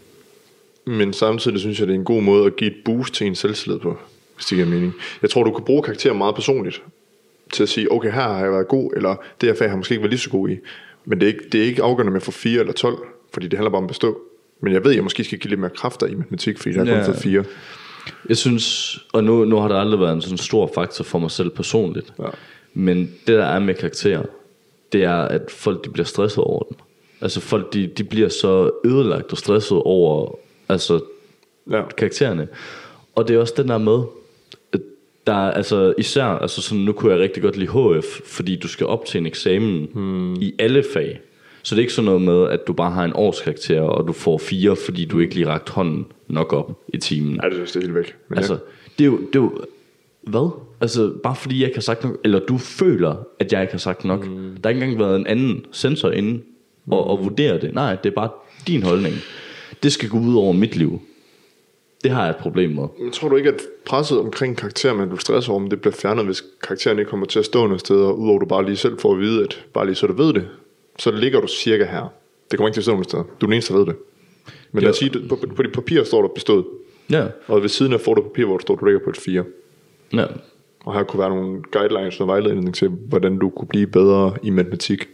[0.87, 3.35] Men samtidig synes jeg, det er en god måde at give et boost til en
[3.35, 3.97] selvtillid på,
[4.35, 4.93] hvis det giver mening.
[5.23, 6.83] Jeg tror, du kan bruge karakterer meget personligt
[7.53, 9.79] til at sige, okay, her har jeg været god, eller det her fag har jeg
[9.79, 10.59] måske ikke været lige så god i.
[11.05, 12.99] Men det er ikke, det er ikke afgørende med at få 4 eller 12,
[13.33, 14.21] fordi det handler bare om at bestå.
[14.61, 16.85] Men jeg ved, at jeg måske skal give lidt mere kræfter i matematik, fordi jeg
[16.87, 17.07] har kun Ja.
[17.07, 17.45] fået 4.
[18.29, 21.31] Jeg synes, og nu, nu har der aldrig været en sådan stor faktor for mig
[21.31, 22.13] selv personligt.
[22.19, 22.29] Ja.
[22.75, 24.23] Men det der er med karakterer,
[24.93, 26.77] det er, at folk de bliver stresset over den.
[27.21, 30.39] Altså folk de, de bliver så ødelagt og stresset over
[30.69, 31.01] altså,
[31.71, 31.83] Ja.
[31.97, 32.49] karaktererne.
[33.15, 34.03] Og det er også den der med,
[35.27, 38.69] der er altså især, altså sådan, nu kunne jeg rigtig godt lide HF, fordi du
[38.69, 40.35] skal op til en eksamen hmm.
[40.35, 41.21] i alle fag.
[41.63, 44.13] Så det er ikke sådan noget med, at du bare har en årskarakter, og du
[44.13, 47.41] får fire, fordi du ikke lige rakt hånden nok op i timen.
[47.43, 48.17] Ja, det synes jeg er helt væk.
[48.29, 48.59] Men Altså, ja.
[48.99, 49.53] det er jo, det er jo
[50.23, 50.51] hvad?
[50.81, 53.79] Altså, bare fordi jeg ikke har sagt nok, eller du føler, at jeg ikke har
[53.79, 54.27] sagt nok.
[54.27, 54.33] Mm.
[54.33, 56.43] Der har ikke engang været en anden sensor inde
[56.91, 57.75] og, og vurdere det.
[57.75, 58.29] Nej, det er bare
[58.67, 59.15] din holdning.
[59.83, 61.01] Det skal gå ud over mit liv.
[62.05, 62.85] Det har jeg et problem med.
[63.01, 65.95] Men tror du ikke, at presset omkring karakterer, man du stresser over, om det bliver
[65.95, 68.99] fjernet, hvis karakteren ikke kommer til at stå nogle steder, udover du bare lige selv
[68.99, 70.49] får at vide, at bare lige så du ved det,
[70.99, 72.13] så ligger du cirka her.
[72.51, 73.23] Det kommer ikke til at stå nogen steder.
[73.23, 73.97] Du er den eneste, der ved det.
[74.73, 76.65] Men lad os sige, på, på dit papir står der bestået,
[77.11, 79.17] Ja, og ved siden af får du papir, hvor der står, du ligger på et
[79.17, 79.45] 4.
[80.13, 80.27] ja.
[80.85, 84.51] Og her kunne være nogle guidelines og vejledning til, hvordan du kunne blive bedre i
[84.51, 85.09] matematik.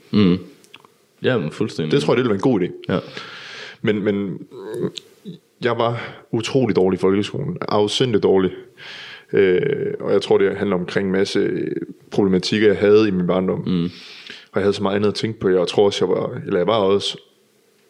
[1.22, 1.92] Ja, men fuldstændig.
[1.92, 2.94] Det tror jeg, det ville være en god idé.
[2.94, 2.98] Ja.
[3.82, 4.90] Men, men mm,
[5.64, 7.56] jeg var utrolig dårlig i folkeskolen.
[7.60, 8.50] Afsindigt dårlig.
[9.32, 11.50] Øh, og jeg tror, det handler omkring en masse
[12.10, 13.62] problematikker, jeg havde i min barndom.
[13.66, 13.90] Mm.
[14.58, 15.48] Og jeg havde så meget andet at tænke på.
[15.48, 17.18] Jeg tror også, jeg var, eller jeg var også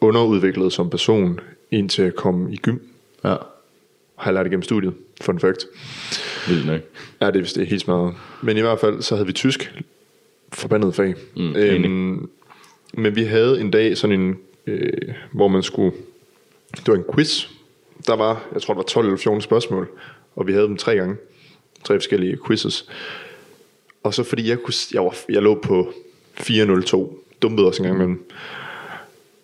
[0.00, 2.78] underudviklet som person, indtil jeg kom i gym.
[3.24, 3.28] Ja,
[4.16, 4.94] Har jeg lært det gennem studiet.
[5.20, 5.66] Fun fact.
[6.48, 6.80] vildt nok.
[7.20, 8.14] Ja, det er vist det er helt smadret.
[8.42, 9.74] Men i hvert fald, så havde vi tysk.
[10.52, 11.14] Forbandet fag.
[11.36, 11.90] Mm, enig.
[12.94, 14.92] men vi havde en dag sådan en, øh,
[15.32, 15.92] hvor man skulle,
[16.76, 17.46] det var en quiz.
[18.06, 19.88] Der var, jeg tror, der var 12 eller 14 spørgsmål.
[20.36, 21.16] Og vi havde dem tre gange.
[21.84, 22.88] Tre forskellige quizzes.
[24.02, 25.92] Og så fordi jeg kunne, jeg, var, jeg lå på
[26.40, 28.30] 402, dumpede også en gang imellem,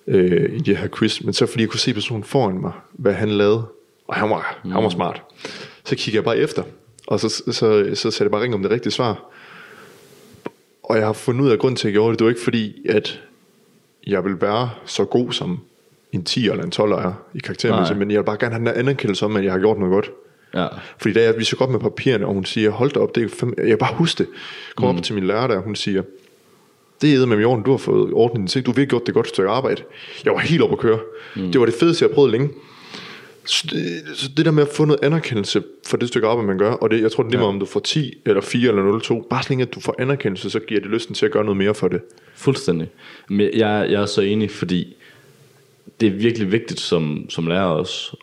[0.07, 3.13] øh, i det her quiz, men så fordi jeg kunne se personen foran mig, hvad
[3.13, 3.65] han lavede,
[4.09, 4.71] og han var, mm.
[4.71, 5.23] han var smart,
[5.85, 6.63] så kiggede jeg bare efter,
[7.07, 9.25] og så, så, så, så satte jeg bare ring om det rigtige svar.
[10.83, 12.45] Og jeg har fundet ud af grund til, at jeg gjorde det, det var ikke
[12.45, 13.21] fordi, at
[14.07, 15.61] jeg vil være så god som
[16.13, 18.79] en 10 eller en 12 er i karaktermæssigt, men jeg vil bare gerne have den
[18.79, 20.11] anerkendelse om, at jeg har gjort noget godt.
[20.55, 20.67] Ja,
[20.99, 23.29] Fordi da jeg viser godt med papirerne, og hun siger, hold da op, det er
[23.29, 23.55] fem...
[23.59, 24.27] jeg bare huske det.
[24.77, 24.97] Kom mm.
[24.97, 26.03] op til min lærer der, og hun siger,
[27.13, 29.07] det er med i orden, du har fået ordnet din ting, du har virkelig gjort
[29.07, 29.83] det godt stykke arbejde.
[30.25, 30.99] Jeg var helt oppe at køre.
[31.37, 31.53] Mm.
[31.53, 32.51] Det var det fedeste, jeg prøvet længe.
[33.47, 36.59] Så det, så det der med at få noget anerkendelse for det stykke arbejde, man
[36.59, 38.99] gør, og det, jeg tror, det er meget, om du får 10 eller 4 eller
[38.99, 41.45] 02, bare så længe, at du får anerkendelse, så giver det lysten til at gøre
[41.45, 42.01] noget mere for det.
[42.35, 42.89] fuldstændig.
[43.29, 44.97] Men jeg, jeg er så enig, fordi
[46.01, 48.17] det er virkelig vigtigt som, som lærer også,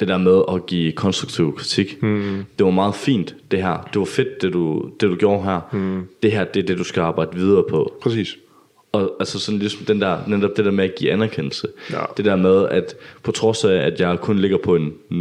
[0.00, 2.02] det der med at give konstruktiv kritik.
[2.02, 2.44] Mm.
[2.58, 3.88] Det var meget fint, det her.
[3.92, 5.60] Det var fedt, det du, det du gjorde her.
[5.72, 6.08] Mm.
[6.22, 7.94] Det her, det er det, du skal arbejde videre på.
[8.02, 8.38] Præcis.
[8.92, 11.68] Og altså sådan ligesom den der, netop det der med at give anerkendelse.
[11.90, 12.00] Ja.
[12.16, 15.14] Det der med, at på trods af, at jeg kun ligger på en 0-0,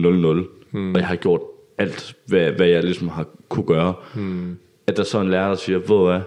[0.72, 0.94] mm.
[0.94, 1.42] og jeg har gjort
[1.78, 4.58] alt, hvad, hvad jeg ligesom har kunne gøre, mm.
[4.88, 6.22] at der så er en lærer, der siger, hvor er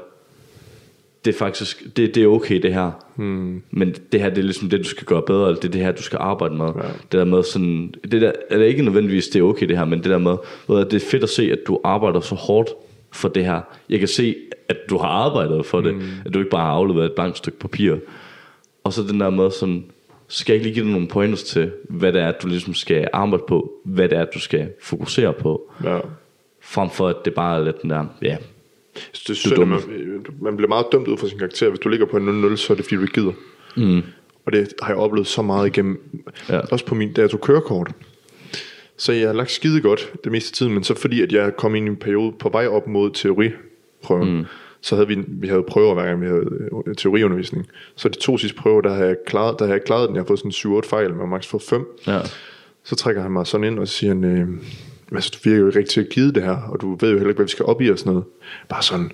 [1.25, 3.63] det er faktisk, det, det er okay det her, mm.
[3.71, 5.81] men det her, det er ligesom det, du skal gøre bedre, eller det er det
[5.81, 6.65] her, du skal arbejde med.
[6.67, 6.83] Ja.
[6.83, 9.99] Det der med sådan, det der, eller ikke nødvendigvis, det er okay det her, men
[9.99, 10.37] det der med,
[10.69, 12.71] ved du, det er fedt at se, at du arbejder så hårdt
[13.13, 13.61] for det her.
[13.89, 14.37] Jeg kan se,
[14.69, 16.03] at du har arbejdet for det, mm.
[16.25, 17.97] at du ikke bare har afleveret et blankt stykke papir.
[18.85, 19.85] Og så den der med sådan,
[20.29, 23.09] skal jeg ikke lige give dig nogle pointers til, hvad det er, du ligesom skal
[23.13, 25.99] arbejde på, hvad det er, du skal fokusere på, Ja.
[26.61, 28.37] frem for at det bare er lidt den der, ja,
[28.95, 29.81] Det er synd, man,
[30.41, 31.69] man bliver meget dømt ud fra sin karakter.
[31.69, 33.33] Hvis du ligger på en 0-0, så er det fordi, du ikke gider.
[33.77, 34.03] Mm.
[34.47, 36.23] Og det har jeg oplevet så meget igennem.
[36.49, 36.59] Ja.
[36.59, 37.91] Også på min, da jeg tog kørekort.
[38.97, 41.57] Så jeg har lagt skide godt det meste af tiden, men så fordi, at jeg
[41.57, 44.45] kom ind i en periode på vej op mod teoriprøven, mm.
[44.81, 46.45] så havde vi, vi havde prøver hver gang vi havde
[46.87, 47.67] øh, teoriundervisning.
[47.97, 50.17] Så de to sidste prøver, der har jeg klaret, der har jeg klaret den.
[50.17, 51.87] Jeg har fået sådan 7-8 fejl, men maks fået 5.
[52.07, 52.21] ja,
[52.85, 54.49] Så trækker han mig sådan ind og siger, han, øh,
[55.14, 57.16] altså, du virker jo ikke rigtig til at give det her, og du ved jo
[57.16, 58.25] heller ikke, hvad vi skal op i og sådan noget.
[58.68, 59.11] Bare sådan,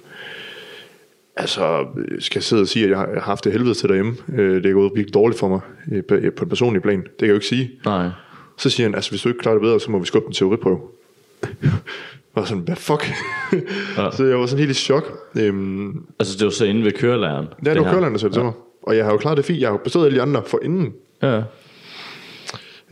[1.37, 3.88] altså, øh, skal jeg sidde og sige, at jeg har jeg haft det helvede til
[3.88, 4.16] derhjemme.
[4.34, 5.61] Øh, det er gået virkelig dårligt for mig
[5.92, 6.98] øh, på på en personlig plan.
[7.00, 7.70] Det kan jeg jo ikke sige.
[7.84, 8.08] nej,
[8.58, 10.32] Så siger han, altså hvis du ikke klarer det bedre, så må vi skubbe en
[10.34, 10.78] teoriprøve.
[12.34, 13.11] Og sådan, hvad fuck?
[13.96, 14.11] Ja.
[14.16, 15.18] så jeg var sådan helt i chok.
[15.40, 17.46] Øhm, Altså det var så inde ved kørelæreren.
[17.64, 17.90] ja, det var her.
[17.92, 18.52] kørelærerne, der sagde det til mig.
[18.82, 19.61] Og jeg har jo klaret det fint.
[19.61, 20.92] Jeg har jo bestået alle de andre for inden.
[21.22, 21.42] Ja,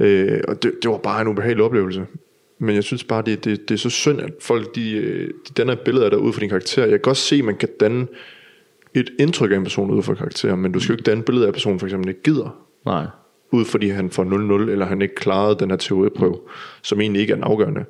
[0.01, 2.07] Øh, og det, det var bare en ubehagelig oplevelse.
[2.59, 5.03] Men jeg synes bare, det, det, det er så synd, at folk de,
[5.49, 6.83] de danner et billede af dig ud fra din karakter.
[6.83, 8.07] Jeg kan godt se, at man kan danne
[8.95, 11.25] et indtryk af en person ud fra karakter, men du skal jo ikke danne et
[11.25, 13.07] billede af, at personen for eksempel ikke gider, nej.
[13.51, 14.25] ud fordi han får
[14.67, 16.39] 0-0, eller han ikke klarede den her teoriprøve,
[16.83, 17.85] som egentlig ikke er den afgørende.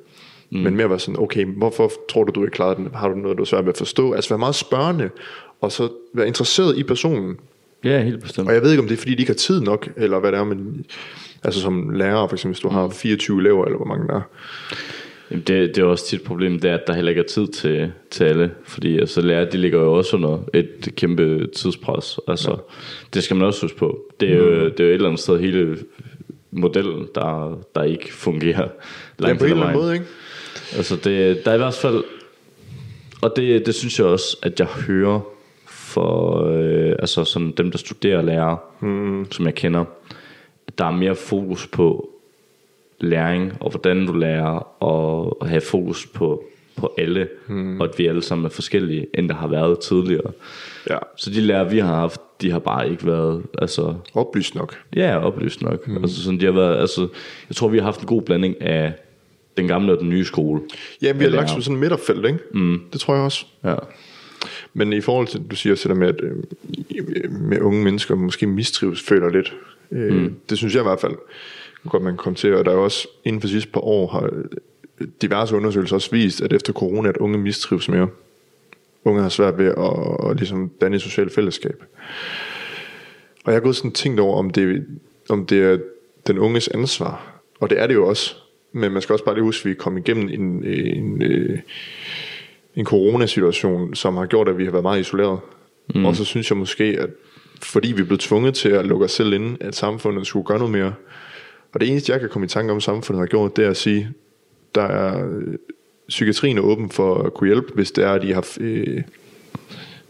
[0.51, 0.59] Mm.
[0.59, 2.89] Men mere være sådan, okay, hvorfor tror du, du ikke klarede den?
[2.93, 4.13] Har du noget, du er svært ved at forstå?
[4.13, 5.09] Altså være meget spørgende,
[5.61, 7.37] og så være interesseret i personen.
[7.83, 8.47] Ja, helt bestemt.
[8.47, 10.31] Og jeg ved ikke, om det er, fordi de ikke har tid nok, eller hvad
[10.31, 10.85] det er, men
[11.47, 14.21] altså som lærer, for eksempel, hvis du har 24 elever, eller hvor mange der er.
[15.31, 17.25] Jamen, det, det er også tit et problem, det er, at der heller ikke er
[17.25, 18.51] tid til, til alle.
[18.63, 22.19] Fordi altså, lærer, de ligger jo også under et kæmpe tidspres.
[22.27, 22.57] Altså, ja.
[23.13, 23.99] Det skal man også huske på.
[24.19, 25.77] Det er, jo, det er jo et eller andet sted hele
[26.51, 28.61] modellen, der, der ikke fungerer.
[28.61, 28.67] Ja,
[29.19, 30.05] langt på en eller anden måde, ikke?
[30.75, 32.03] Altså det, der er i hvert fald,
[33.21, 35.19] og det, det synes jeg også, at jeg hører
[35.65, 39.31] for øh, altså sådan dem, der studerer lærer, mm.
[39.31, 39.85] som jeg kender.
[40.77, 42.09] Der er mere fokus på
[42.99, 46.43] læring, og hvordan du lærer, og have fokus på,
[46.75, 47.81] på alle, mm.
[47.81, 50.31] og at vi alle sammen er forskellige, end der har været tidligere.
[50.89, 50.97] Ja.
[51.17, 54.77] Så de lærer, vi har haft, de har bare ikke været, altså, Oplyst nok.
[54.95, 55.87] ja, oplyst nok.
[55.87, 55.97] Mm.
[55.97, 57.07] Altså, sådan, de har været, altså,
[57.49, 58.93] jeg tror, vi har haft en god blanding af
[59.57, 60.61] den gamle og den nye skole.
[61.01, 62.39] Ja, vi har lagt som sådan midterfelt, ikke?
[62.53, 62.81] Mm.
[62.93, 63.45] Det tror jeg også.
[63.63, 63.75] Ja.
[64.73, 68.15] Men i forhold til, du siger også det der med, at øh, med unge mennesker
[68.15, 69.53] måske mistrives, føler lidt.
[69.91, 70.35] Øh, mm.
[70.49, 71.15] Det synes jeg i hvert fald
[71.89, 72.55] godt, man kan komme til.
[72.55, 74.29] Og der er også inden for sidste par år, har
[74.99, 78.07] øh, diverse undersøgelser også vist, at efter corona, at unge mistrives mere.
[79.03, 81.83] Unge har svært ved at, at ligesom danne et socialt fællesskab.
[83.43, 84.85] Og jeg har gået sådan tænkt over, om det,
[85.29, 85.77] om det er
[86.27, 87.41] den unges ansvar.
[87.59, 88.35] Og det er det jo også.
[88.71, 91.61] Men man skal også bare lige huske, at vi er kommet igennem en, en, en,
[92.75, 95.39] en coronasituation, som har gjort, at vi har været meget isoleret.
[95.95, 96.05] Mm.
[96.05, 97.09] Og så synes jeg måske, at
[97.61, 100.71] fordi vi blevet tvunget til at lukke os selv inde, at samfundet skulle gøre noget
[100.71, 100.93] mere.
[101.73, 103.77] Og det eneste, jeg kan komme i tanke om, samfundet har gjort, det er at
[103.77, 104.09] sige,
[104.75, 105.53] der er øh,
[106.09, 109.03] psykiatrien er åben for at kunne hjælpe, hvis det er, at de har øh,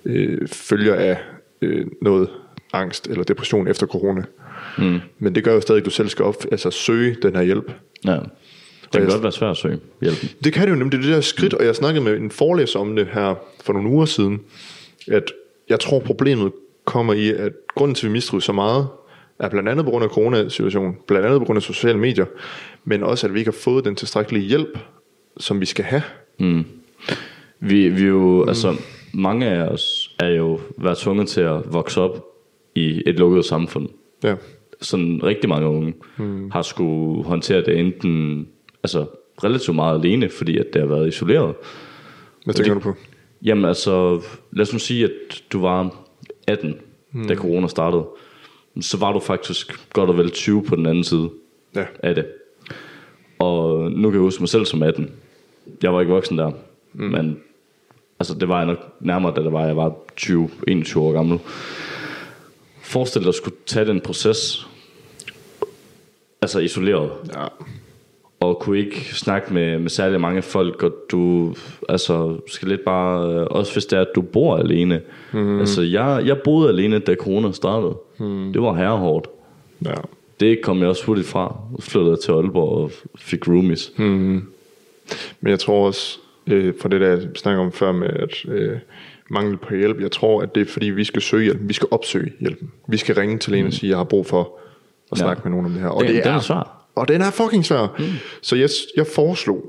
[0.06, 1.18] øh, følger af
[1.62, 2.30] øh, noget
[2.74, 4.24] angst eller depression efter corona.
[4.78, 5.00] Mm.
[5.20, 7.72] Men det gør jo stadig, at du selv skal op, altså søge den her hjælp.
[8.06, 8.12] ja.
[8.84, 10.30] Det kan jeg- godt være svært at søge hjælpen.
[10.44, 12.32] Det kan det jo nemlig, det er det der skridt, og jeg snakkede med en
[12.32, 14.40] forelæser om det her for nogle uger siden,
[15.08, 15.24] at
[15.70, 16.52] jeg tror problemet
[16.88, 18.88] kommer i, at grunden til, at vi mistrives så meget,
[19.40, 22.26] er blandt andet på grund af coronasituationen, blandt andet på grund af sociale medier,
[22.86, 24.80] men også, at vi ikke har fået den tilstrækkelige hjælp,
[25.38, 26.02] som vi skal have.
[27.60, 28.50] Vi, vi er jo, mm.
[28.50, 28.76] altså,
[29.14, 32.26] mange af os er jo været tvunget til at vokse op
[32.76, 33.90] i et lukket samfund.
[34.24, 34.36] Ja.
[34.82, 36.52] Sådan rigtig mange unge mm.
[36.52, 38.48] har skulle håndtere det enten
[38.84, 39.06] altså,
[39.44, 41.56] relativt meget alene, fordi at det har været isoleret.
[42.46, 42.96] Hvad tænker du på?
[43.44, 44.22] Jamen altså,
[44.52, 46.07] lad os nu sige, at du var
[46.48, 46.76] 18,
[47.12, 47.28] mm.
[47.28, 48.06] da corona startede.
[48.82, 51.30] Så var du faktisk godt og vel 20 på den anden side
[51.76, 51.86] Ja.
[52.04, 52.26] af det.
[53.40, 55.12] Og nu kan jeg huske mig selv som 18.
[55.84, 56.52] Jeg var ikke voksen der,
[56.94, 57.04] mm.
[57.04, 57.40] men
[58.20, 61.40] altså, det var jeg nok nærmere, da det var, jeg var 20, 21 år gammel.
[62.82, 64.68] Forestil dig at skulle tage den proces,
[66.42, 67.48] altså isoleret, Ja.
[68.40, 71.54] Og kunne ikke snakke med, med særlig mange folk, og du
[71.90, 75.02] altså, skal lidt bare, øh, også hvis det er, at du bor alene.
[75.34, 75.60] Mm.
[75.60, 77.98] Altså, jeg, jeg boede alene, da corona startede.
[78.20, 78.54] Mm.
[78.54, 79.28] Det var herrehårdt.
[79.86, 79.94] ja.
[80.40, 81.56] Det kom jeg også hurtigt fra.
[81.80, 83.92] Flyttede til Aalborg og fik roomies.
[83.98, 84.44] Mm.
[85.42, 88.78] Men jeg tror også, øh, fra det der, jeg snakker om før med at øh,
[89.30, 91.60] mangel på hjælp, jeg tror, at det er fordi, vi skal søge hjælp.
[91.62, 92.72] Vi skal opsøge hjælpen.
[92.88, 94.42] Vi skal ringe til en og sige, jeg har brug for
[95.12, 95.24] at Ja.
[95.24, 95.90] snakke med nogen om det her.
[95.90, 96.77] Og Den- den er svær.
[96.98, 97.96] Og den er fucking svær.
[98.00, 98.06] Mm.
[98.42, 99.66] Så jeg, jeg foreslog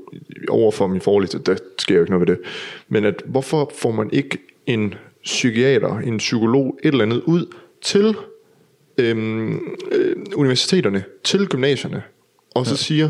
[0.49, 2.43] over for min forelæser, der sker jo ikke noget ved det,
[2.87, 8.15] men at hvorfor får man ikke en psykiater, en psykolog, et eller andet ud til
[8.97, 12.03] øhm, øh, universiteterne, til gymnasierne,
[12.55, 12.77] og så ja.
[12.77, 13.09] siger,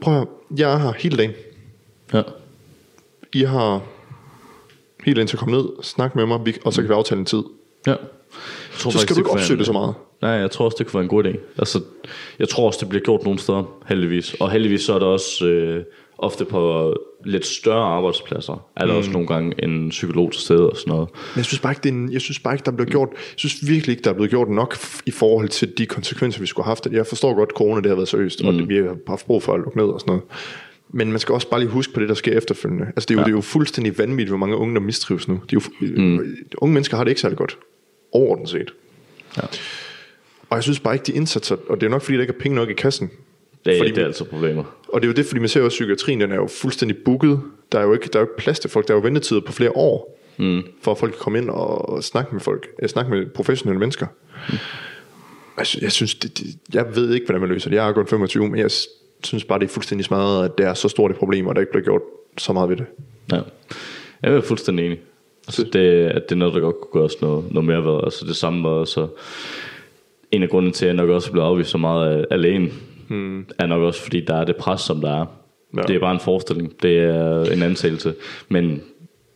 [0.00, 1.32] prøv at jeg er her hele dagen.
[2.12, 2.22] Ja.
[3.32, 3.82] I har
[5.04, 7.26] helt dagen til at komme ned, snak med mig, og så kan vi aftale en
[7.26, 7.42] tid.
[7.86, 7.94] ja.
[8.72, 9.94] Jeg tror Så skal du ikke opsøge det så meget.
[10.22, 11.38] Nej, jeg tror også, det kunne være en god idé.
[11.58, 11.80] Altså,
[12.38, 14.34] jeg tror også, det bliver gjort nogle steder, heldigvis.
[14.34, 15.84] Og heldigvis så er der også øh,
[16.18, 18.98] ofte på lidt større arbejdspladser, er der mm.
[18.98, 21.08] også nogle gange en psykolog til stede og sådan noget.
[21.12, 23.08] Men jeg synes bare ikke, det er en, jeg synes bare ikke, der bliver gjort,
[23.12, 26.46] jeg synes virkelig ikke, der er blevet gjort nok i forhold til de konsekvenser, vi
[26.46, 26.86] skulle have haft.
[26.92, 28.48] Jeg forstår godt, at corona det har været seriøst, mm.
[28.48, 30.24] og det, vi har haft brug for at lukke ned og sådan noget.
[30.90, 32.86] Men man skal også bare lige huske på det, der sker efterfølgende.
[32.86, 33.24] Altså det er jo, ja.
[33.24, 35.34] det er jo fuldstændig vanvittigt, hvor mange unge, der mistrives nu.
[35.50, 36.36] De er jo, mm.
[36.58, 37.58] Unge mennesker har det ikke særlig godt.
[38.12, 38.74] Overordnet set.
[39.36, 39.42] Ja.
[40.50, 42.40] Og jeg synes bare ikke, de indsatser, og det er nok fordi, der ikke er
[42.40, 43.10] penge nok i kassen.
[43.64, 44.64] Det, er, Fordi det er altså problemer.
[44.88, 46.46] Og det er jo det, fordi man ser jo også, at psykiatrien den er jo
[46.46, 47.40] fuldstændig booket.
[47.72, 48.88] Der er jo ikke, der er jo ikke plads til folk.
[48.88, 50.62] Der er jo ventetider på flere år, mm.
[50.82, 52.68] for at folk kan komme ind og, snakke med folk.
[52.82, 54.06] øh, Snakke med professionelle mennesker.
[54.50, 54.56] Mm.
[55.58, 57.76] Jeg, sy- jeg synes, det, det, jeg ved ikke, hvordan man løser det.
[57.76, 58.70] Jeg er kun 25, men jeg
[59.24, 61.60] synes bare, det er fuldstændig smadret, at det er så stort et problem, og der
[61.60, 62.02] ikke bliver gjort
[62.38, 62.86] så meget ved det.
[63.32, 63.40] Ja.
[64.22, 65.00] Jeg er fuldstændig enig.
[65.48, 68.00] Altså, det, at det er noget, der godt kunne gøres noget, noget mere ved.
[68.04, 69.08] Altså, det samme var så
[70.30, 72.70] en af grunden til, at jeg nok også blev afvist så meget af, alene,
[73.08, 73.46] hmm.
[73.58, 75.26] er nok også, fordi der er det pres, som der er.
[75.76, 75.82] Ja.
[75.82, 76.82] Det er bare en forestilling.
[76.82, 78.14] Det er en ansættelse.
[78.48, 78.82] Men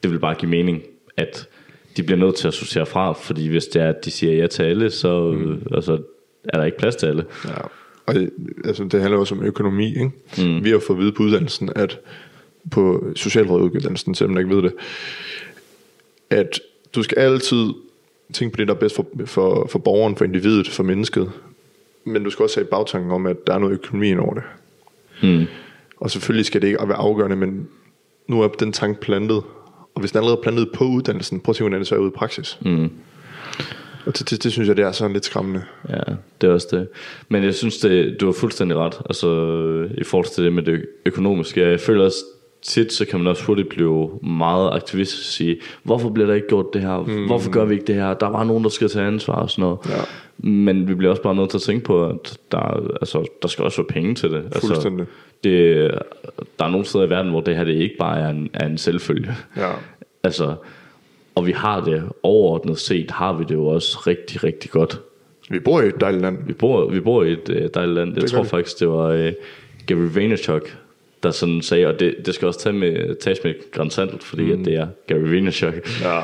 [0.03, 0.82] det vil bare give mening,
[1.16, 1.49] at
[1.97, 4.47] de bliver nødt til at sortere fra, fordi hvis det er, at de siger ja
[4.47, 5.62] til alle, så hmm.
[5.74, 5.99] altså,
[6.45, 7.24] er der ikke plads til alle.
[7.45, 7.55] Ja.
[8.07, 8.30] Og det,
[8.64, 9.89] altså, det handler også om økonomi.
[9.89, 10.11] Ikke?
[10.39, 10.64] Mm.
[10.64, 11.99] Vi har fået at vide på uddannelsen, at
[12.70, 14.72] på socialråduddannelsen, selvom jeg ikke ved det,
[16.33, 16.61] at
[16.95, 17.72] du skal altid
[18.33, 21.30] tænke på det, der er bedst for, for, for borgeren, for individet, for mennesket.
[22.05, 24.43] Men du skal også have bagtanken om, at der er noget økonomi over det.
[25.22, 25.47] Mm.
[25.97, 27.68] Og selvfølgelig skal det ikke være afgørende, men
[28.26, 29.43] nu er den tanke plantet,
[29.95, 31.99] og hvis den allerede er plantet på uddannelsen, prøv at se, hvordan det så er
[31.99, 32.59] ude i praksis.
[32.61, 32.91] Mm.
[34.07, 35.62] Og det, det, det, synes jeg, det er sådan lidt skræmmende.
[35.89, 36.01] Ja,
[36.41, 36.89] det er også det.
[37.28, 38.95] Men jeg synes, det, du har fuldstændig ret.
[39.07, 39.28] Altså,
[39.99, 41.61] i forhold til det med det økonomiske.
[41.61, 42.18] Jeg føler også,
[42.62, 46.48] tit, så kan man også hurtigt blive meget aktivist og sige, hvorfor bliver der ikke
[46.48, 46.98] gjort det her?
[46.98, 47.26] Mm.
[47.26, 48.14] Hvorfor gør vi ikke det her?
[48.14, 49.78] Der var nogen, der skal tage ansvar og sådan noget.
[49.88, 50.00] Ja.
[50.48, 53.64] Men vi bliver også bare nødt til at tænke på, at der, altså, der skal
[53.64, 54.44] også være penge til det.
[54.44, 55.06] Altså, Fuldstændig.
[55.44, 55.90] det,
[56.58, 58.66] der er nogle steder i verden, hvor det her det ikke bare er en, er
[58.66, 59.34] en selvfølge.
[59.56, 59.70] Ja.
[60.24, 60.54] altså,
[61.34, 65.00] og vi har det overordnet set, har vi det jo også rigtig, rigtig godt.
[65.50, 66.38] Vi bor i et dejligt land.
[66.46, 68.12] Vi bor, vi bor i et uh, dejligt land.
[68.14, 69.32] Jeg Det tror faktisk, det var uh,
[69.86, 70.76] Gary Vaynerchuk,
[71.23, 74.43] der sådan sagde, og det, det skal også tage med, tages med et grænsalt, fordi
[74.43, 74.61] mm.
[74.61, 75.75] at det er Gary Vaynerchuk.
[76.03, 76.23] Ja.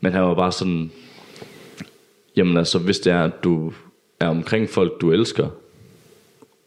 [0.00, 0.90] Men han var bare sådan,
[2.36, 3.72] jamen altså, hvis det er, at du
[4.20, 5.48] er omkring folk, du elsker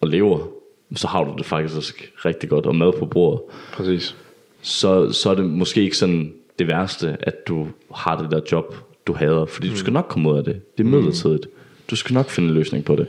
[0.01, 0.47] og lever,
[0.95, 3.41] så har du det faktisk rigtig godt og mad på bordet.
[3.73, 4.15] Præcis.
[4.61, 8.75] Så, så er det måske ikke sådan det værste, at du har det der job,
[9.07, 10.77] du hader, fordi du skal nok komme ud af det.
[10.77, 11.47] Det er midlertidigt.
[11.89, 13.07] Du skal nok finde en løsning på det.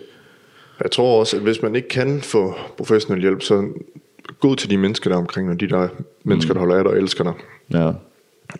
[0.83, 3.69] Jeg tror også, at hvis man ikke kan få professionel hjælp, så
[4.41, 5.89] gå ud til de mennesker, der er omkring dig, de der
[6.25, 7.33] mennesker, der holder af dig og elsker dig.
[7.73, 7.93] Ja.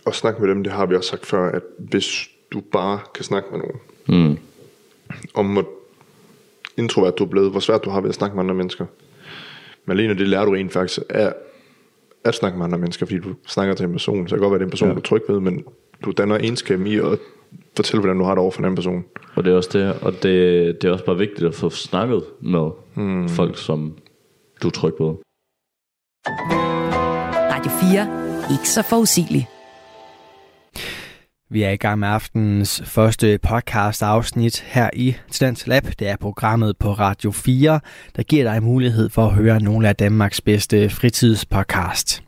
[0.05, 3.25] Og snak med dem, det har vi også sagt før, at hvis du bare kan
[3.25, 4.39] snakke med nogen, Mm.
[5.35, 5.67] om hvor
[6.77, 8.87] introvert du er blevet, hvor svært du har ved at snakke med andre mennesker.
[9.87, 11.33] Men alene det lærer du rent faktisk af
[12.25, 14.29] at snakke med andre mennesker, fordi du snakker til en person.
[14.29, 14.95] Så det kan godt være, det er en person, ja.
[14.95, 15.65] du er tryg ved, men
[16.05, 17.19] du danner egenskab i at
[17.77, 19.05] fortælle, hvordan du har det over for en anden person.
[19.35, 22.23] Og det er også det, og det, det er også bare vigtigt at få snakket
[22.41, 23.29] med mm.
[23.29, 23.95] folk, som
[24.63, 25.15] du er tryg ved.
[26.27, 28.53] Radio 4.
[28.53, 29.47] Ikke så forudsigeligt.
[31.51, 35.85] Vi er i gang med aftenens første podcast afsnit her i Tidens Lab.
[35.99, 37.81] Det er programmet på Radio 4,
[38.17, 42.23] der giver dig mulighed for at høre nogle af Danmarks bedste fritidspodcast.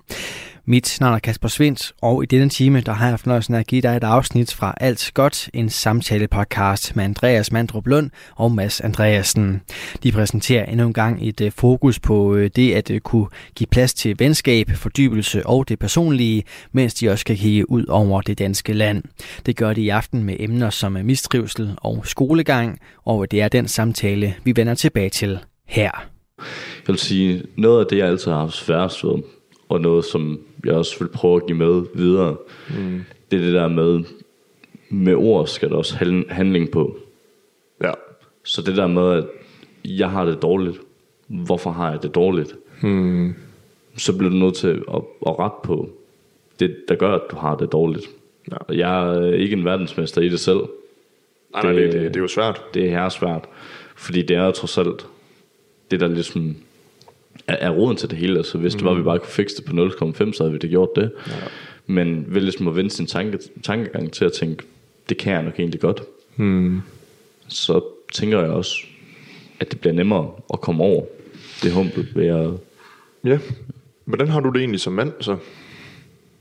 [0.68, 3.66] Mit navn er Kasper Svindt, og i denne time der har jeg fornøjelsen af at
[3.66, 8.80] give dig et afsnit fra Alt Godt, en samtale-podcast med Andreas Mandrup Lund og Mads
[8.80, 9.62] Andreasen.
[10.02, 13.66] De præsenterer endnu en gang et øh, fokus på øh, det at øh, kunne give
[13.66, 18.38] plads til venskab, fordybelse og det personlige, mens de også kan kigge ud over det
[18.38, 19.02] danske land.
[19.46, 23.68] Det gør de i aften med emner som mistrivsel og skolegang, og det er den
[23.68, 25.90] samtale, vi vender tilbage til her.
[26.38, 29.22] Jeg vil sige, noget af det, jeg altid har haft sværest ved,
[29.68, 32.36] og noget, som jeg også vil prøve at give med videre,
[32.68, 33.04] mm.
[33.30, 34.04] det er det der med,
[34.88, 36.96] med ord skal der også handl- handling på.
[37.82, 37.92] Ja.
[38.44, 39.24] Så det der med, at
[39.84, 40.80] jeg har det dårligt,
[41.26, 42.54] hvorfor har jeg det dårligt?
[42.82, 43.34] Hmm.
[43.96, 45.90] Så bliver du nødt til at, at rette på
[46.61, 48.07] det, der gør, at du har det dårligt.
[48.50, 48.74] Ja.
[48.74, 50.59] Jeg er ikke en verdensmester i det selv.
[51.52, 52.62] Nej, nej, det, det, det er jo svært.
[52.74, 53.44] Det er her svært.
[53.96, 55.07] Fordi det er trods alt
[55.90, 56.57] det, der ligesom
[57.47, 58.37] er, er roden til det hele.
[58.37, 58.78] Altså, hvis mm.
[58.78, 60.89] det var, at vi bare kunne fikse det på 0,5, så havde vi det gjort
[60.97, 61.12] det.
[61.26, 61.32] Ja.
[61.87, 64.64] Men ved ligesom at vende sin tanke, tankegang til at tænke,
[65.09, 66.03] det kan jeg nok egentlig godt.
[66.37, 66.80] Mm.
[67.49, 67.80] Så
[68.12, 68.76] tænker jeg også,
[69.61, 71.05] at det bliver nemmere at komme over
[71.62, 72.51] det humpel ved at...
[73.24, 73.39] Ja.
[74.05, 75.37] Hvordan har du det egentlig som mand, så?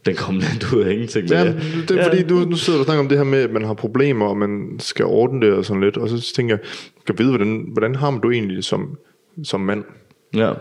[0.06, 1.30] Den kom lidt ud af ingenting.
[1.30, 1.54] Ja,
[1.88, 3.64] det er fordi, du, nu sidder du og snakker om det her med, at man
[3.64, 5.98] har problemer, og man skal ordne det og sådan lidt.
[5.98, 6.66] Og så tænker jeg,
[7.06, 8.98] kan vide, hvordan, hvordan har man du egentlig som,
[9.44, 9.84] som mand?
[10.36, 10.54] Ja,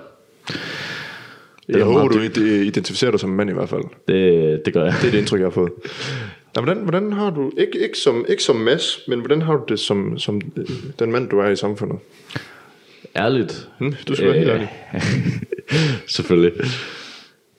[1.69, 3.83] Jeg er håber, du id- identificerer dig som mand i hvert fald.
[4.09, 4.95] det, det gør jeg.
[5.01, 5.73] Det er det indtryk, jeg har fået.
[6.57, 9.63] Ja, hvordan, hvordan har du, ikke, ikke, som, ikke som Mads, men hvordan har du
[9.69, 10.67] det som, som øh,
[10.99, 11.99] den mand, du er i samfundet?
[13.17, 13.69] Ærligt.
[13.79, 14.73] Hmm, du skal være helt ærlig.
[16.17, 16.53] Selvfølgelig.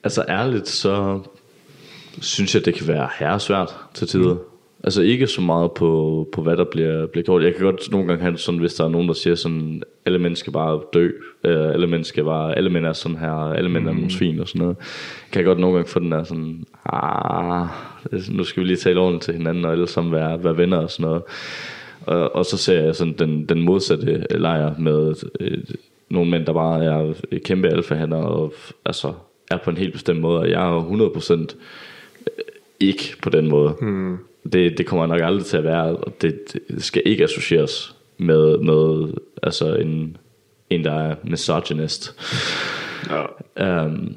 [0.04, 1.20] Altså ærligt, så
[2.20, 4.34] synes jeg, det kan være herresvært til tider.
[4.34, 4.40] Mm.
[4.86, 7.42] Altså ikke så meget på, på hvad der bliver, bliver gjort.
[7.42, 10.18] Jeg kan godt nogle gange have sådan, hvis der er nogen, der siger sådan, alle
[10.18, 11.10] mennesker bare dø,
[11.44, 14.48] øh, alle mennesker bare, alle mænd er sådan her, alle mænd er nogle svin og
[14.48, 14.76] sådan noget.
[15.32, 17.66] Kan jeg godt nogle gange få den der sådan, ah,
[18.30, 20.90] nu skal vi lige tale ordentligt til hinanden, og alle sammen være, være venner og
[20.90, 21.22] sådan noget.
[22.00, 25.58] Og, og så ser jeg sådan den, den modsatte lejr med øh,
[26.08, 27.12] nogle mænd, der bare er
[27.44, 29.12] kæmpe alfahander og altså
[29.50, 30.40] er på en helt bestemt måde.
[30.40, 31.56] Og jeg er 100%
[32.80, 33.74] ikke på den måde.
[33.80, 34.18] Hmm.
[34.52, 36.38] Det, det kommer nok aldrig til at være, og det,
[36.68, 40.16] det skal ikke associeres med, med altså en,
[40.70, 42.14] en, der er misogynist.
[43.10, 43.84] Ja.
[43.84, 44.16] Um,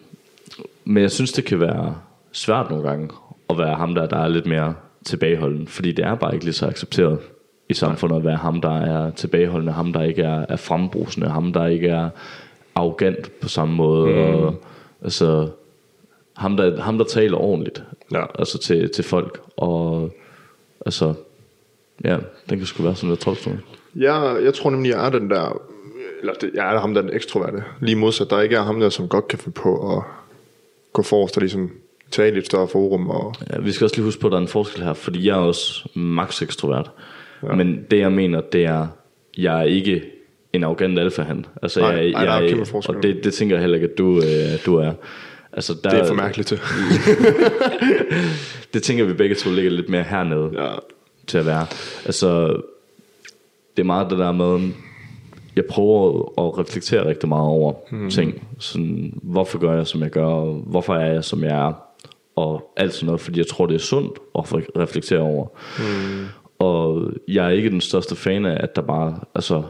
[0.85, 1.95] men jeg synes, det kan være
[2.31, 3.09] svært nogle gange
[3.49, 4.73] at være ham, der, der er lidt mere
[5.05, 5.67] tilbageholden.
[5.67, 7.19] Fordi det er bare ikke lige så accepteret
[7.69, 11.53] i samfundet at være ham, der er tilbageholdende, ham, der ikke er, er frembrusende, ham,
[11.53, 12.09] der ikke er
[12.75, 14.11] arrogant på samme måde.
[14.11, 14.17] Mm.
[14.17, 14.55] Og,
[15.03, 15.49] altså,
[16.35, 18.25] ham der, ham, der taler ordentligt Ja.
[18.39, 19.41] altså til, til folk.
[19.57, 20.11] Og
[20.85, 21.13] altså,
[22.05, 22.17] ja,
[22.49, 23.61] den kan sgu være sådan lidt tropstående.
[23.95, 25.61] Jeg, jeg tror nemlig, jeg er den der,
[26.19, 27.63] eller det, jeg er ham, der er den ekstroverte.
[27.81, 30.03] Lige modsat, der ikke er ham der, som godt kan finde på at
[30.93, 31.71] gå forrest og ligesom
[32.11, 33.09] tale i et større forum.
[33.09, 35.27] Og, Ja, vi skal også lige huske på, at der er en forskel her, fordi
[35.27, 36.91] jeg er også max ekstrovert.
[37.43, 37.55] Ja.
[37.55, 38.87] Men det jeg mener, det er,
[39.37, 40.03] jeg er ikke
[40.53, 41.45] en arrogant alfahan.
[41.61, 42.95] Altså, Nej, jeg, nej, er jeg, kæmpe forskel.
[42.95, 44.93] Og det, det tænker jeg heller ikke, at du, øh, du er.
[45.59, 46.59] Altså, der, det er for mærkeligt til.
[48.73, 50.71] Det tænker vi begge to ligger lidt mere hernede ja.
[51.27, 51.65] til at være.
[52.05, 52.47] Altså,
[53.77, 54.69] det er meget det der med,
[55.55, 58.09] jeg prøver at reflektere rigtig meget over mm.
[58.09, 58.47] ting.
[58.59, 61.73] Sådan, hvorfor gør jeg, som jeg gør, hvorfor er jeg, som jeg er,
[62.35, 65.47] og alt sådan noget, fordi jeg tror, det er sundt at re- reflektere over.
[65.79, 66.25] Mm.
[66.59, 69.63] Og jeg er ikke den største fan af, at der bare, altså,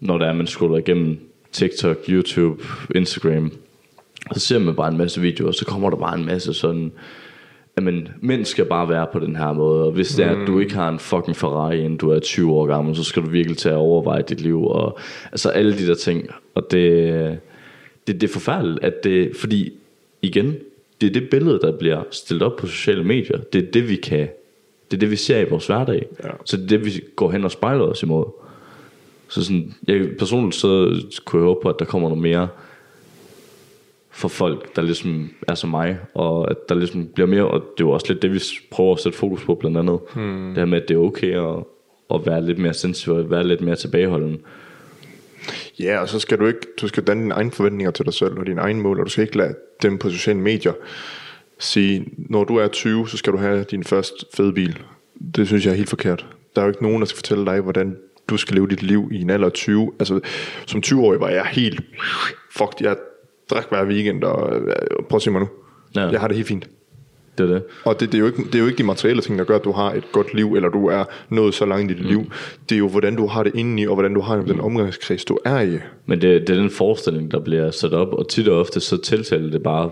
[0.00, 1.18] når der er, man scroller igennem
[1.52, 2.64] TikTok, YouTube,
[2.94, 3.52] Instagram,
[4.34, 6.92] så ser man bare en masse videoer, og så kommer der bare en masse sådan,
[7.76, 10.58] jamen, mænd skal bare være på den her måde, og hvis det er, at du
[10.58, 13.56] ikke har en fucking Ferrari, inden du er 20 år gammel, så skal du virkelig
[13.58, 14.98] til at overveje dit liv, og
[15.32, 17.38] altså alle de der ting, og det,
[18.06, 19.72] det, det er forfærdeligt, at det, fordi
[20.22, 20.56] igen,
[21.00, 23.96] det er det billede, der bliver stillet op på sociale medier, det er det, vi
[23.96, 24.28] kan,
[24.90, 26.28] det er det, vi ser i vores hverdag, Ja.
[26.44, 28.24] så det er det, vi går hen og spejler os imod.
[29.28, 32.48] Så sådan, jeg, personligt så kunne jeg håbe på, at der kommer noget mere
[34.18, 37.84] for folk, der ligesom er som mig, og at der ligesom bliver mere, og det
[37.84, 38.40] er jo også lidt det, vi
[38.70, 39.98] prøver at sætte fokus på blandt andet.
[40.14, 40.48] Hmm.
[40.48, 41.64] Det her med, at det er okay at,
[42.14, 44.40] at være lidt mere sensitiv, og være lidt mere tilbageholden.
[45.80, 48.38] Ja, og så skal du ikke, du skal danne dine egne forventninger til dig selv
[48.38, 50.72] og dine egne mål, og du skal ikke lade dem på sociale medier
[51.58, 54.78] sige, når du er 20, så skal du have din første fede bil.
[55.36, 56.26] Det synes jeg er helt forkert.
[56.56, 57.96] Der er jo ikke nogen, der skal fortælle dig, hvordan
[58.28, 59.92] du skal leve dit liv i en alder af 20.
[59.98, 60.20] Altså,
[60.66, 61.80] som 20-årig var jeg helt,
[62.50, 62.96] fuck, jeg
[63.50, 64.72] drak hver weekend, og øh,
[65.08, 65.48] prøv at se mig nu.
[65.96, 66.08] Ja.
[66.08, 66.68] Jeg har det helt fint.
[67.38, 67.62] Det er det.
[67.84, 69.56] Og det, det, er jo ikke, det er jo ikke de materielle ting, der gør,
[69.56, 72.08] at du har et godt liv, eller du er nået så langt i dit mm.
[72.08, 72.32] liv.
[72.68, 74.60] Det er jo, hvordan du har det indeni, og hvordan du har det med den
[74.60, 75.78] omgangskreds, du er i.
[76.06, 78.96] Men det, det er den forestilling, der bliver sat op, og tit og ofte så
[78.96, 79.90] tiltaler det bare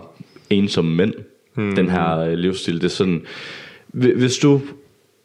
[0.49, 1.13] ensomme mænd,
[1.53, 1.75] hmm.
[1.75, 2.75] den her øh, livsstil.
[2.75, 3.21] Det er sådan,
[3.93, 4.61] hvi- hvis du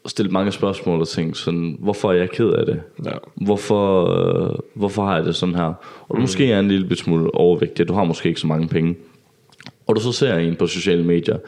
[0.07, 2.83] stiller mange spørgsmål og tænker sådan, hvorfor er jeg ked af det?
[3.05, 3.11] Ja.
[3.35, 5.73] Hvorfor, øh, hvorfor har jeg det sådan her?
[6.09, 8.97] Og du måske er en lille smule overvægtig, du har måske ikke så mange penge.
[9.87, 11.39] Og du så ser en på sociale medier,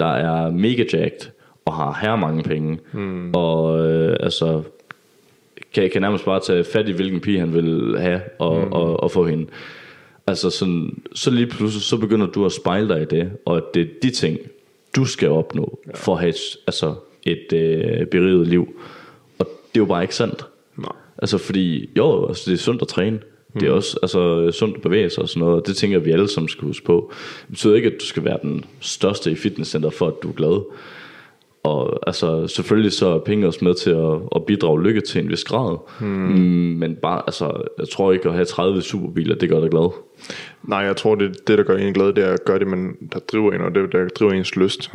[0.00, 1.30] der er mega jacked,
[1.64, 3.30] og har her mange penge, hmm.
[3.34, 4.62] og øh, altså
[5.74, 8.72] kan, kan nærmest bare tage fat i, hvilken pige han vil have, og, mm.
[8.72, 9.46] og, og få hende.
[10.26, 13.62] Altså sådan, så lige pludselig, så begynder du at spejle dig i det, og at
[13.74, 14.38] det er de ting,
[14.96, 15.92] du skal opnå, ja.
[15.94, 16.34] for at have
[16.66, 16.94] altså
[17.24, 18.80] et øh, beriget liv.
[19.38, 20.46] Og det er jo bare ikke sandt.
[20.76, 20.92] Nej.
[21.18, 23.18] Altså fordi, jo, altså, det er sundt at træne.
[23.60, 26.04] Det er også altså, sundt at bevæge sig og sådan noget, og det tænker jeg,
[26.04, 27.12] vi alle sammen skal huske på.
[27.40, 30.32] Det betyder ikke, at du skal være den største i fitnesscenter, for at du er
[30.32, 30.62] glad.
[31.62, 35.30] Og altså, selvfølgelig så er penge også med til at, at bidrage lykke til en
[35.30, 35.78] vis grad.
[36.00, 36.08] Hmm.
[36.78, 39.90] Men bare, altså, jeg tror ikke at have 30 superbiler, det gør dig glad.
[40.62, 42.96] Nej, jeg tror, det, det der gør en glad, det er at gøre det, man,
[43.12, 44.92] der driver en, og det der driver ens lyst.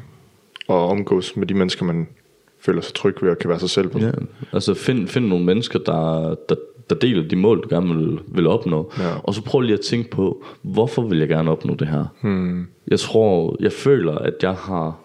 [0.68, 2.08] Og omgås med de mennesker, man
[2.62, 4.00] føler sig tryg ved og kan være sig selv på.
[4.00, 4.12] Ja,
[4.54, 6.56] altså find, find nogle mennesker, der, der,
[6.90, 8.92] der deler de mål, du gerne vil, vil opnå.
[9.00, 9.16] Ja.
[9.24, 12.06] Og så prøv lige at tænke på, hvorfor vil jeg gerne opnå det her?
[12.22, 12.68] Hmm.
[12.88, 15.00] Jeg tror, jeg føler, at jeg har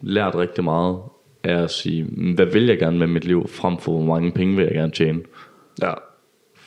[0.00, 0.98] lært rigtig meget
[1.44, 2.04] af at sige,
[2.34, 4.92] hvad vil jeg gerne med mit liv, frem for hvor mange penge vil jeg gerne
[4.92, 5.20] tjene.
[5.82, 5.92] Ja.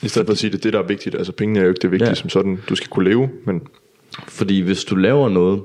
[0.01, 1.16] I stedet for at sige, det er det, der er vigtigt.
[1.16, 2.16] Altså pengene er jo ikke det vigtige ja.
[2.16, 2.59] som sådan.
[2.70, 3.61] Du skal kunne leve, men
[4.28, 5.61] Fordi hvis du laver noget,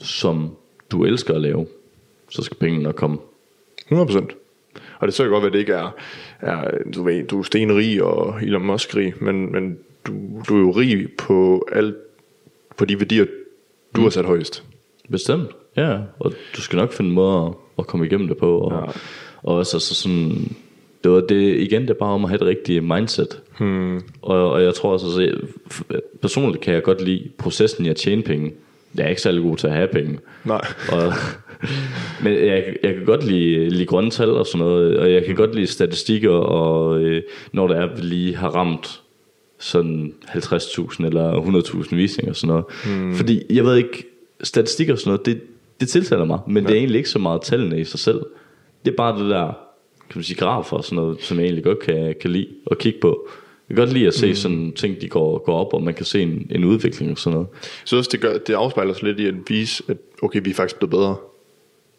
[0.00, 0.50] som
[0.90, 1.66] du elsker at lave,
[2.30, 3.18] så skal pengene nok komme.
[3.92, 4.26] 100%.
[4.98, 5.94] Og det så godt at det ikke er,
[6.40, 10.12] er du, ved, du er stenrig og Elon Musk-rig, men, men du,
[10.48, 11.94] du er jo rig på, alt,
[12.76, 13.26] på de værdier,
[13.96, 14.64] du har sat højst.
[15.10, 15.98] Bestemt, ja.
[16.18, 18.58] Og du skal nok finde en måde at, at komme igennem det på.
[18.58, 18.90] Og, Ja.
[19.42, 20.56] og også altså sådan,
[21.04, 23.40] det var det, igen, det er bare om at have det rigtige mindset.
[23.58, 23.96] Hmm.
[24.22, 25.36] Og, og jeg tror også, altså,
[26.22, 28.52] personligt kan jeg godt lide processen i at tjene penge.
[28.94, 30.18] Jeg er ikke særlig god til at have penge.
[30.44, 30.66] Nej.
[30.92, 31.12] Og,
[32.22, 35.34] men jeg, jeg kan godt lide, lide grønne tal og sådan noget, og jeg kan
[35.34, 37.22] godt lide statistikker, og øh,
[37.52, 39.00] når der er, vi lige har ramt
[39.58, 41.32] sådan 50.000 eller
[41.86, 42.64] 100.000 visninger og sådan noget.
[42.84, 43.14] Hmm.
[43.14, 44.06] Fordi jeg ved ikke,
[44.42, 45.40] statistikker og sådan noget, det,
[45.80, 46.68] det tiltaler mig, men ja.
[46.68, 48.20] det er egentlig ikke så meget tallene i sig selv.
[48.84, 49.46] Det er bare det der,
[50.10, 52.78] kan man sige, grafer og sådan noget, som jeg egentlig godt kan, kan lide at
[52.78, 53.28] kigge på.
[53.72, 56.04] Jeg kan godt lide at se sådan ting, de går, går op, og man kan
[56.04, 57.48] se en, en udvikling og sådan noget.
[57.84, 60.54] Så også det, gør, det afspejler sig lidt i at vise, at okay, vi er
[60.54, 61.16] faktisk blevet bedre,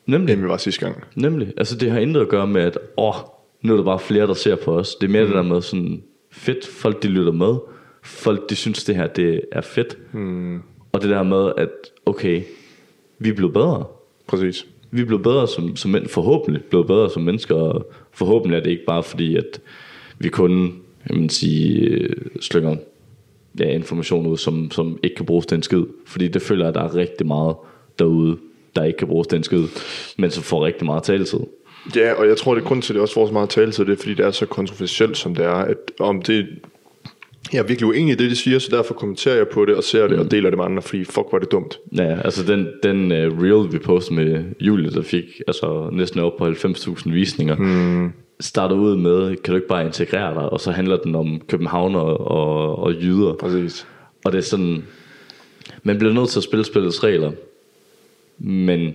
[0.06, 0.34] Nemlig.
[0.34, 1.04] end vi var sidste gang.
[1.16, 1.54] Nemlig.
[1.58, 3.14] Altså det har intet at gøre med, at åh,
[3.62, 4.96] nu er der bare flere, der ser på os.
[4.96, 5.28] Det er mere mm.
[5.28, 7.56] det der med sådan, fedt, folk de lytter med.
[8.04, 9.98] Folk de synes, det her det er fedt.
[10.14, 10.62] Mm.
[10.92, 11.70] Og det der med, at
[12.06, 12.42] okay,
[13.20, 13.86] vi er blevet bedre.
[14.28, 14.66] Præcis.
[14.92, 17.56] Vi er blevet bedre som, som mænd, forhåbentlig blevet bedre som mennesker.
[17.56, 19.62] Og forhåbentlig er det ikke bare fordi, at
[20.20, 22.76] vi kun kan man sige, øh, slynger
[23.60, 25.84] ja, information ud, som, som ikke kan bruges til en skid.
[26.06, 27.56] Fordi det føler jeg, at der er rigtig meget
[28.00, 28.38] derude,
[28.76, 29.64] der ikke kan bruges den skid,
[30.18, 31.40] men som får rigtig meget taletid.
[31.96, 33.72] Ja, og jeg tror, det er grund til, at det også får så meget tale
[33.72, 35.54] til det, er, fordi det er så kontroversielt, som det er.
[35.54, 36.48] At om det,
[37.54, 39.84] jeg er virkelig uenig i det, de siger, så derfor kommenterer jeg på det, og
[39.84, 41.80] ser det, og deler det med andre, fordi fuck, er det dumt.
[41.98, 46.38] Ja, altså den, den uh, reel, vi postede med Julie, der fik altså næsten op
[46.38, 48.12] på 90.000 visninger, hmm.
[48.44, 51.96] Starter ud med, kan du ikke bare integrere dig, og så handler den om København
[51.96, 53.34] og, og, og jyder.
[53.34, 53.88] Præcis.
[54.26, 54.84] Og det er sådan,
[55.84, 57.32] man bliver nødt til at spille spillets regler,
[58.38, 58.94] men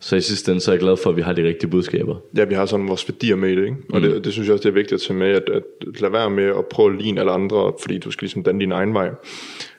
[0.00, 2.16] så i sidste ende, så er jeg glad for, at vi har de rigtige budskaber.
[2.36, 3.76] Ja, vi har sådan vores værdier med i det, ikke?
[3.88, 4.02] Og mm.
[4.02, 5.62] det, det, synes jeg også, det er vigtigt at tage med, at, at
[6.00, 8.72] lade være med at prøve at ligne alle andre, fordi du skal ligesom danne din
[8.72, 9.10] egen vej,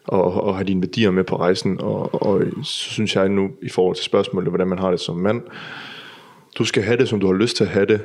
[0.03, 3.70] og, og have dine værdier med på rejsen, og, og så synes jeg nu, i
[3.70, 5.41] forhold til spørgsmålet, hvordan man har det som mand,
[6.58, 8.01] du skal have det, som du har lyst til at have det,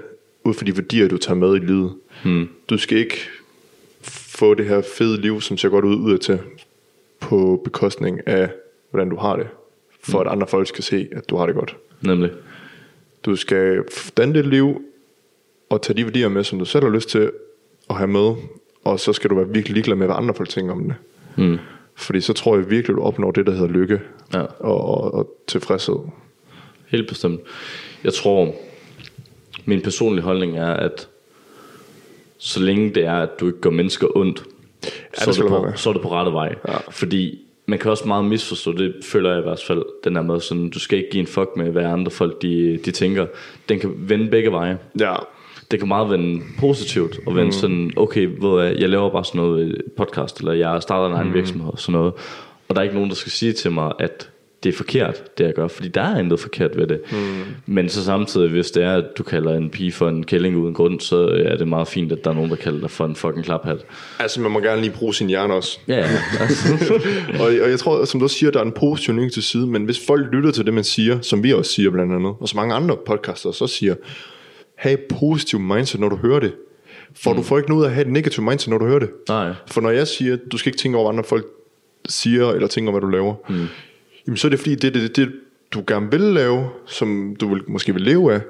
[0.51, 1.95] ud fra de værdier, du tager med i livet.
[2.25, 2.49] Mm.
[2.71, 3.17] Du skal ikke
[4.03, 6.39] få det her fede liv, som ser godt ud ud til,
[7.21, 8.51] på bekostning af,
[8.91, 9.49] hvordan du har det,
[10.03, 10.27] for mm.
[10.27, 11.77] at andre folk skal se, at du har det godt.
[12.01, 12.31] Nemlig.
[13.25, 13.85] Du skal
[14.17, 14.83] danne dit liv,
[15.71, 17.31] og tage de værdier med, som du selv har lyst til
[17.91, 18.35] at have med,
[18.85, 20.95] og så skal du være virkelig ligeglad med, hvad andre folk tænker om det.
[21.37, 21.59] Mm.
[21.95, 24.01] Fordi så tror jeg virkelig, du opnår det, der hedder lykke
[24.35, 24.41] Ja.
[24.41, 25.97] og, og, og tilfredshed.
[26.89, 27.41] Helt bestemt.
[28.05, 28.55] Jeg tror,
[29.65, 31.09] min personlige holdning er, at
[32.39, 34.45] så længe det er, at du ikke gør mennesker ondt,
[34.83, 35.77] det så, er du på, være med.
[35.77, 36.55] så er du på rette vej.
[36.69, 36.77] Ja.
[36.91, 40.41] Fordi man kan også meget misforstå, det føler jeg i hvert fald, den her måde,
[40.41, 43.27] sådan, du skal ikke give en fuck med, hvad andre folk de, de tænker.
[43.69, 44.79] Den kan vende begge veje.
[45.01, 45.15] Ja,
[45.71, 47.53] Det kan meget vende positivt, og vende mm.
[47.53, 51.15] sådan, okay, ved du hvad, jeg laver bare sådan noget podcast, eller jeg starter en
[51.15, 51.35] egen mm.
[51.35, 52.13] virksomhed, og sådan noget.
[52.69, 54.31] Og der er ikke nogen, der skal sige til mig, at
[54.63, 57.01] det er forkert, det jeg gør, fordi der er intet forkert ved det.
[57.13, 57.43] Mm.
[57.67, 60.75] Men så samtidig, hvis det er, at du kalder en pige for en kælling uden
[60.75, 63.17] grund, så er det meget fint, at der er nogen, der kalder dig for en
[63.17, 63.79] fucking klaphat.
[64.19, 65.79] altså man må gerne lige bruge sin hjerne også.
[65.89, 66.09] Ja, ja.
[66.41, 66.95] Altså,
[67.41, 69.85] og, og jeg tror, som du siger, der er en positiv nyhed til side, men
[69.85, 72.57] hvis folk lytter til det, man siger, som vi også siger blandt andet, og så
[72.57, 73.95] mange andre podcaster så siger,
[74.75, 76.53] have et positivt mindset, når du hører det.
[77.17, 77.37] For mm.
[77.37, 79.11] du får ikke noget ud af at have et negativt mindset, når du hører det.
[79.29, 79.53] nej.
[79.67, 81.47] For når jeg siger, du skal ikke tænke over, hvad andre folk
[82.09, 83.67] siger, eller tænker, hvad du laver, mm.
[84.31, 85.33] Jamen så er det fordi, det er det, det, det,
[85.75, 88.41] du gerne vil lave, som du vil, måske vil leve af,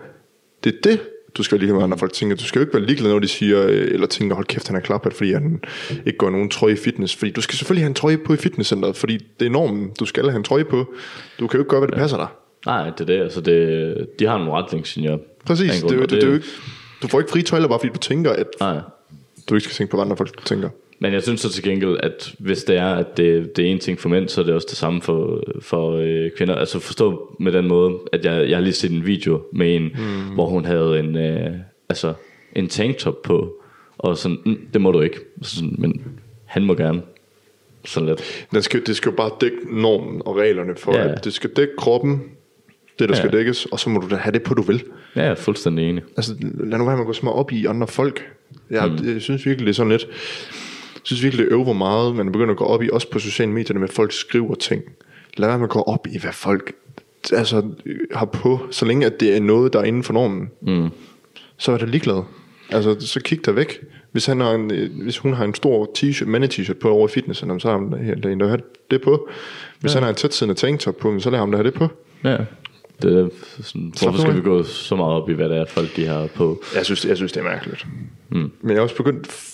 [0.64, 1.01] det er det,
[1.37, 2.37] du skal være ligeglad med, andre folk tænker.
[2.37, 4.76] Du skal jo ikke være ligeglad, når de siger, øh, eller tænker, hold kæft, han
[4.76, 5.61] er klaphat, fordi han
[6.07, 7.16] ikke går nogen trøje i fitness.
[7.16, 9.91] Fordi du skal selvfølgelig have en trøje på i fitnesscenteret, fordi det er normen.
[10.01, 10.95] Du skal have en trøje på.
[11.41, 12.26] Du kan jo ikke gøre, hvad det passer dig.
[12.66, 13.20] Nej, det er det.
[13.22, 15.18] Altså det, de har nogle retningslinjer.
[15.45, 15.70] Præcis.
[15.70, 16.47] Det, jo- grund, det, det, er jo ikke,
[17.03, 18.81] du får ikke fri tøjler, bare fordi du tænker, at Nej.
[19.49, 20.68] du ikke skal tænke på, hvad andre folk tænker.
[21.03, 23.78] Men jeg synes så til gengæld, at hvis det er, at det, det er en
[23.78, 26.55] ting for mænd, så er det også det samme for, for øh, kvinder.
[26.55, 29.82] Altså forstå med den måde, at jeg, jeg har lige set en video med en,
[29.82, 30.34] mm.
[30.34, 31.51] hvor hun havde en, øh,
[31.88, 32.14] altså,
[32.57, 33.55] en tanktop på,
[33.98, 35.16] og sådan, mm, det må du ikke.
[35.42, 36.03] Sådan, men
[36.44, 37.03] han må gerne.
[37.84, 38.46] Sådan lidt.
[38.53, 41.12] Den skal, det skal jo bare dække normen og reglerne for, Ja.
[41.12, 42.22] at det skal dække kroppen,
[42.98, 43.20] det der ja.
[43.20, 44.82] skal dækkes, og så må du da have det på, du vil.
[45.16, 46.03] Ja, jeg er fuldstændig enig.
[46.16, 48.28] Altså, lad nu være med at gå så meget op i andre folk.
[48.70, 49.12] Jeg, mm.
[49.12, 50.09] jeg synes virkelig, det er sådan lidt...
[51.01, 53.18] Jeg synes virkelig, det øver, hvor meget man begynder at gå op i, også på
[53.18, 54.82] sociale medier, med folk skriver ting.
[55.36, 56.72] Lad være med at gå op i, hvad folk
[57.32, 57.62] altså,
[58.14, 60.51] har på, så længe at det er noget, der er inden for normen.
[60.62, 60.88] Mm.
[61.57, 62.22] Så er det ligeglad.
[62.70, 63.80] Altså, så kig der væk.
[64.12, 67.61] Hvis, han har en, hvis hun har en stor t-shirt, mande-t-shirt på over i fitnessen,
[67.61, 69.28] så har han hende da have det på.
[69.80, 69.96] Hvis ja.
[69.96, 71.88] han har en tætsiddende tanktop på, så lad ham da have det på.
[72.24, 72.36] Ja.
[73.03, 73.28] Det er
[73.62, 76.26] sådan, hvorfor skal vi gå så meget op i, hvad det er, folk de har
[76.34, 76.62] på?
[76.74, 77.86] Jeg synes, jeg synes det er mærkeligt.
[78.28, 78.51] Mm.
[78.61, 79.51] Men jeg er også begyndt...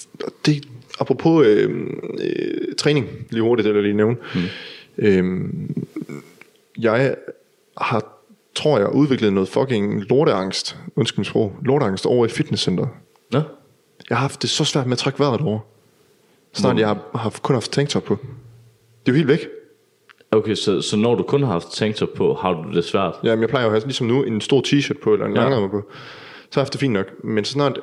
[0.46, 0.68] Det,
[0.98, 1.86] apropos øh,
[2.20, 4.16] øh, træning, lige hurtigt, eller lige nævne.
[4.34, 4.40] Mm.
[4.98, 5.44] Øh,
[6.78, 7.16] jeg
[7.78, 8.04] har,
[8.54, 12.86] tror jeg, udviklet noget fucking lorteangst, undskyld mit sprog, lorteangst over i fitnesscenter.
[13.32, 13.40] Nå?
[14.08, 15.60] Jeg har haft det så svært med at trække vejret derovre.
[16.52, 18.18] Snart jeg har, har kun haft tanktop på.
[19.06, 19.48] Det er jo helt væk.
[20.30, 23.14] Okay, så, så når du kun har haft tanktop på, har du det svært?
[23.24, 25.42] Jamen, jeg plejer jo at have ligesom nu en stor t-shirt på, eller en Ja.
[25.42, 25.48] ja.
[25.48, 25.82] langærmet på.
[26.50, 27.24] Så har jeg haft det fint nok.
[27.24, 27.78] Men så snart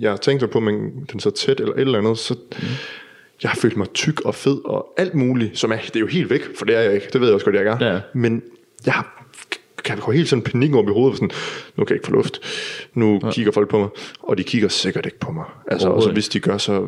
[0.00, 2.66] jeg har tænkt på, men den så tæt eller et eller andet, så mm.
[3.42, 6.06] jeg har følt mig tyk og fed og alt muligt, som er, det er jo
[6.06, 7.06] helt væk, for det er jeg ikke.
[7.12, 7.92] Det ved jeg også godt, jeg er.
[7.92, 8.00] Ja.
[8.14, 8.42] Men
[8.86, 9.22] jeg har
[9.84, 11.30] kan jeg helt sådan panik over i hovedet, sådan,
[11.76, 12.40] nu kan jeg ikke få luft.
[12.94, 13.30] Nu ja.
[13.30, 13.88] kigger folk på mig,
[14.20, 15.44] og de kigger sikkert ikke på mig.
[15.66, 16.86] Altså, og så hvis de gør, så,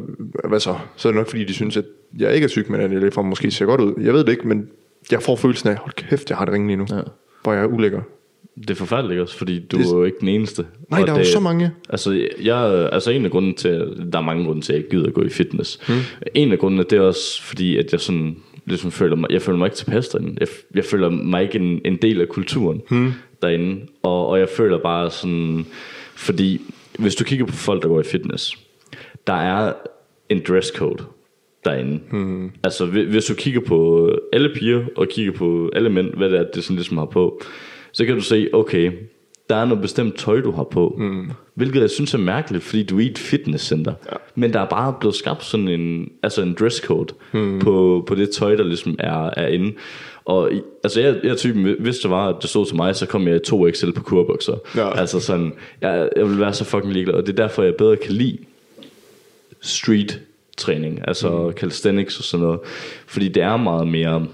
[0.49, 0.77] hvad så?
[0.97, 1.85] Så er det nok, fordi de synes, at
[2.19, 3.95] jeg ikke er tyk, men at jeg ligefrem måske ser godt ud.
[4.01, 4.69] Jeg ved det ikke, men
[5.11, 6.87] jeg får følelsen af, hold kæft, jeg har det ringe lige nu.
[6.91, 7.01] Ja.
[7.43, 8.01] Hvor jeg er ulækker.
[8.61, 10.67] Det er forfærdeligt også, fordi du Det- er jo ikke den eneste.
[10.91, 11.71] Nej, Og der er jo det, så mange.
[11.89, 13.71] Altså, jeg, altså en af grunden til,
[14.13, 15.81] der er mange grunde til, at jeg ikke gider at gå i fitness.
[15.89, 15.97] Hmm.
[16.35, 18.37] En af grundene, det er også fordi, at jeg sådan,
[18.67, 20.37] ligesom føler mig, jeg føler mig ikke tilpas derinde.
[20.41, 23.13] Jeg, jeg føler mig ikke en, en del af kulturen hmm.
[23.43, 23.81] derinde.
[24.03, 25.67] Og, og jeg føler bare sådan,
[26.15, 26.61] fordi
[26.99, 28.59] hvis du kigger på folk, der går i fitness,
[29.27, 29.73] der er
[30.29, 31.05] en dresscode.
[31.65, 32.01] derinde.
[32.11, 32.51] Mm.
[32.65, 36.39] Altså, hvi- hvis du kigger på alle piger, og kigger på alle mænd, hvad det
[36.39, 37.41] er, det sådan ligesom har på,
[37.95, 38.93] så kan du se, okay,
[39.51, 40.95] der er noget bestemt tøj, du har på.
[40.99, 41.31] Mm.
[41.55, 43.93] Hvilket jeg synes er mærkeligt, fordi du er i et fitnesscenter.
[44.13, 44.17] Ja.
[44.35, 47.59] Men der er bare blevet skabt sådan en, altså en dresscode mm.
[47.59, 49.73] på, på det tøj, der ligesom er, er inde.
[50.25, 53.07] Og i- altså jeg, jeg typen, hvis det var, at det stod til mig, så
[53.07, 54.55] kom jeg i 2XL på kurbukser.
[54.77, 54.99] Ja.
[54.99, 57.15] Altså sådan, jeg, jeg vil være så fucking ligeglad.
[57.15, 58.39] Og det er derfor, jeg bedre kan lide
[59.61, 60.21] street
[60.57, 61.53] træning, altså mm.
[61.53, 62.61] calisthenics og sådan noget.
[63.07, 64.27] Fordi det er meget mere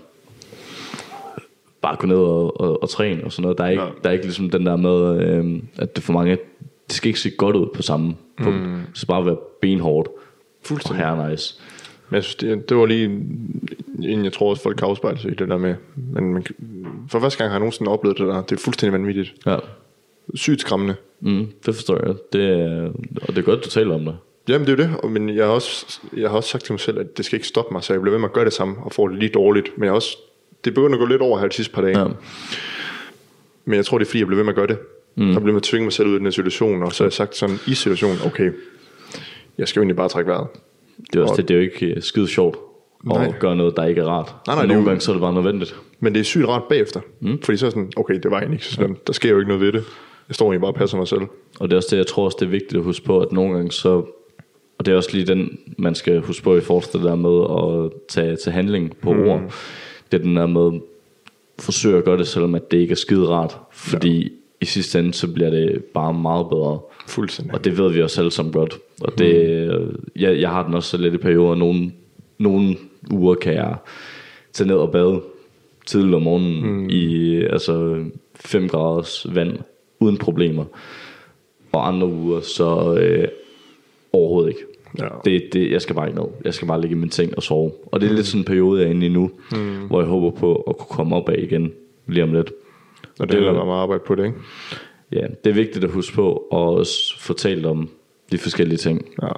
[1.82, 3.58] bare gå ned og, og, og træne og sådan noget.
[3.58, 3.88] Der er ikke, Ja.
[4.02, 6.30] der er ikke ligesom den der med, øh, at det for mange,
[6.88, 8.60] det skal ikke se godt ud på samme punkt.
[8.60, 8.72] Mm.
[8.74, 10.14] Det skal bare være benhårdt og
[10.64, 11.04] Fuldstændig.
[11.06, 11.54] her nice.
[12.08, 13.04] Men jeg synes, det, det var lige
[14.02, 15.74] inden jeg tror også, folk kan afspejle sig i det der med.
[16.12, 16.46] Men man,
[17.10, 18.42] for første gang har jeg nogensinde oplevet det der.
[18.42, 19.34] Det er fuldstændig vanvittigt.
[19.46, 19.56] Ja.
[20.34, 20.94] Sygt skræmmende.
[21.20, 22.14] Mm, det forstår jeg.
[22.32, 24.16] Det, er- og det er godt, du taler om det.
[24.48, 26.72] Jamen det er jo det, og- men jeg har, også, jeg har også sagt til
[26.72, 28.44] mig selv, at det skal ikke stoppe mig, så jeg bliver ved med at gøre
[28.44, 29.68] det samme og får det lige dårligt.
[29.76, 30.16] Men jeg har også,
[30.64, 31.98] det begynder at gå lidt over her de sidste par dage.
[31.98, 32.04] Ja.
[32.04, 32.10] Ja.
[33.64, 34.78] Men jeg tror, det er fordi, jeg bliver ved med at gøre det.
[35.16, 35.22] Mm.
[35.26, 37.02] Jeg bliver ved med at tvinge mig selv ud i den her situation, og så
[37.04, 38.50] har jeg sagt sådan i situationen, okay,
[39.58, 40.46] jeg skal jo egentlig bare trække vejret.
[41.12, 42.56] Det er også Og- det, det er jo ikke øh, skide sjovt
[43.00, 43.32] at Nej.
[43.40, 44.34] gøre noget, der ikke er rart.
[44.46, 45.76] Nej, nej, det nogle jo- gange så er det bare nødvendigt.
[46.00, 47.00] Men det er sygt rart bagefter.
[47.20, 47.42] Mm.
[47.42, 49.06] Fordi så er sådan, okay, det var egentlig ikke så slemt.
[49.06, 49.84] Der sker jo ikke noget ved det.
[50.28, 51.20] Jeg står egentlig bare og passer mig selv.
[51.60, 53.32] Og det er også det, jeg tror også, det er vigtigt at huske på, at
[53.32, 53.88] nogle gange så,
[54.78, 57.14] og det er også lige den, man skal huske på i forhold til det der
[57.14, 57.44] med
[57.84, 59.22] at tage til handling på mm.
[59.28, 59.40] ord.
[60.12, 60.80] Det er den der med,
[61.58, 63.58] forsøge at gøre det, selvom at det ikke er skide rart.
[63.70, 64.28] Fordi ja.
[64.60, 66.80] i sidste ende, så bliver det bare meget bedre.
[67.08, 67.54] Fuldstændig.
[67.54, 68.78] Og det ved vi også alle sammen godt.
[69.00, 71.54] Og det, jeg, jeg har den også så lidt i perioder.
[71.54, 71.92] Nogle,
[72.38, 72.76] nogle
[73.10, 73.76] uger kan jeg
[74.52, 75.20] tage ned og bade
[75.86, 76.90] tidligt om morgenen mm.
[76.90, 78.04] i altså
[78.34, 79.58] 5 graders vand
[80.00, 80.64] uden problemer.
[81.72, 83.28] Og andre uger så øh,
[84.12, 84.60] overhovedet ikke.
[84.98, 85.08] Ja.
[85.24, 86.28] Det, det, jeg skal bare ikke ned.
[86.44, 87.72] Jeg skal bare ligge i min seng og sove.
[87.86, 89.86] Og det er lidt sådan en periode, jeg er inde i nu, mm.
[89.86, 91.72] hvor jeg håber på at kunne komme op af igen
[92.06, 92.52] lige om lidt.
[93.18, 94.38] Og det handler om at arbejde på det, ikke?
[95.12, 97.88] Ja, det er vigtigt at huske på og også fortælle om
[98.32, 99.08] de forskellige ting.
[99.22, 99.28] Ja.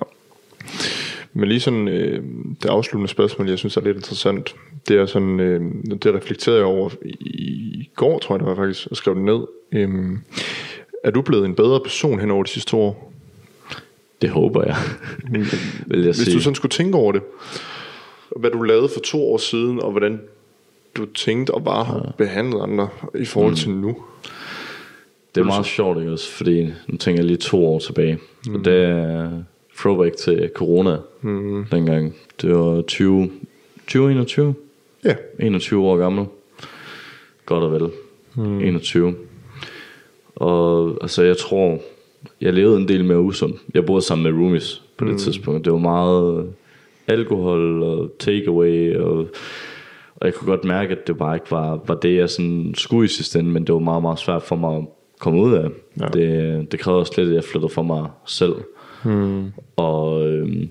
[1.33, 2.23] Men lige sådan, øh,
[2.63, 4.55] det afsluttende spørgsmål, jeg synes er lidt interessant,
[4.89, 5.61] det er sådan, øh,
[6.03, 9.25] det reflekterede jeg over i, i går, tror jeg det var faktisk, og skrev det
[9.25, 9.41] ned.
[9.73, 10.19] Øh,
[11.05, 13.12] er du blevet en bedre person hen over de sidste to år?
[14.23, 14.77] Det håber jeg,
[15.87, 16.35] vil jeg Hvis sige.
[16.35, 17.23] du sådan skulle tænke over det,
[18.37, 20.21] hvad du lavede for to år siden, og hvordan
[20.95, 23.97] du tænkte og bare har behandlet andre i forhold til nu.
[25.35, 26.31] Det er meget sjovt, ikke også?
[26.31, 28.19] Fordi nu tænker jeg lige to år tilbage.
[28.47, 28.55] Mm.
[28.55, 29.31] Og det er
[29.79, 31.67] throwback til corona mm.
[31.71, 32.15] dengang.
[32.43, 33.31] Det var 20,
[33.77, 34.55] 2021.
[35.05, 36.27] Ja, 21 år gammel.
[37.47, 37.91] Godt og vel.
[38.35, 38.61] Mm.
[38.61, 39.15] 21.
[40.35, 41.79] Og altså, jeg tror,
[42.41, 43.55] jeg levede en del mere usund.
[43.75, 45.19] Jeg boede sammen med roomies på det mm.
[45.19, 45.65] tidspunkt.
[45.65, 46.47] Det var meget
[47.07, 49.17] alkohol og takeaway, og,
[50.17, 53.05] og jeg kunne godt mærke, at det bare ikke var, var det, jeg sådan skulle
[53.05, 54.85] i sidste ende, men det var meget, meget svært for mig at
[55.19, 55.69] komme ud af.
[56.01, 56.07] Ja.
[56.07, 58.55] Det, det krævede også lidt, at jeg flyttede for mig selv.
[59.05, 59.53] Mm.
[59.77, 60.69] Og øhm,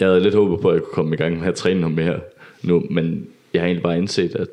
[0.00, 1.96] jeg havde lidt håbet på, at jeg kunne komme i gang med at træne noget
[1.96, 2.20] mere
[2.62, 4.48] nu, men jeg har egentlig bare indset, at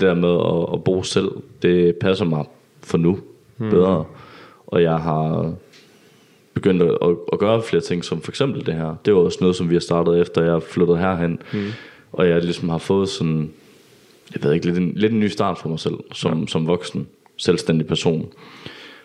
[0.00, 1.28] det der med at, at bo selv,
[1.62, 2.44] det passer mig
[2.82, 3.18] for nu
[3.58, 3.70] mm.
[3.70, 4.04] bedre.
[4.66, 5.54] Og jeg har
[6.54, 8.94] begyndt at, at, at gøre flere ting, som for eksempel det her.
[9.04, 11.38] Det var også noget, som vi har startet efter, jeg flyttede herhen.
[11.52, 11.66] Mm.
[12.12, 13.52] Og jeg ligesom har fået sådan,
[14.34, 16.46] jeg ved ikke, lidt en, lidt en ny start for mig selv, som, ja.
[16.46, 17.06] som voksen,
[17.36, 18.32] selvstændig person.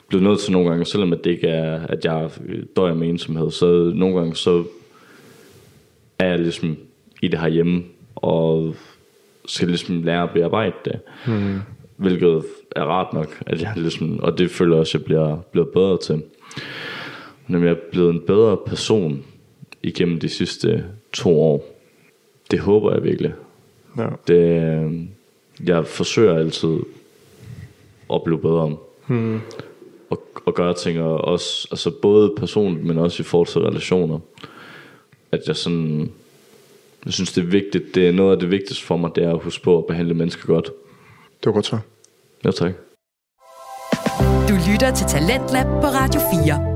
[0.07, 2.30] Blevet nødt til nogle gange, selvom at det ikke er, at jeg
[2.76, 4.64] døjer med ensomhed, så nogle gange så
[6.20, 6.78] er jeg ligesom
[7.22, 7.84] i det herhjemme,
[8.16, 8.76] og
[9.45, 10.99] skal ligesom lære at bearbejde det.
[11.28, 11.59] Mm.
[12.02, 12.43] Hvilket
[12.76, 15.97] er rart nok, at jeg ligesom, og det føler også, at jeg bliver, bliver bedre
[15.97, 16.24] til.
[17.47, 19.26] Men jeg er blevet en bedre person
[19.84, 21.66] igennem de sidste to år.
[22.52, 23.34] Det håber jeg virkelig.
[23.97, 24.08] ja.
[24.28, 24.93] Det, øh,
[25.68, 26.78] jeg forsøger altid
[28.14, 28.76] at blive bedre.
[29.08, 29.39] Hmm.
[30.10, 34.20] Og, og gøre ting, og også, altså både personligt, men også i forhold til relationer.
[35.32, 36.12] At jeg sådan,
[37.06, 39.34] jeg synes det er vigtigt, det er noget af det vigtigste for mig, det er
[39.34, 40.66] at huske på at behandle mennesker godt.
[41.39, 41.78] Det var godt så.
[42.46, 42.72] Ja, tak.
[44.50, 46.72] Du lytter til Talentlab på Radio 4.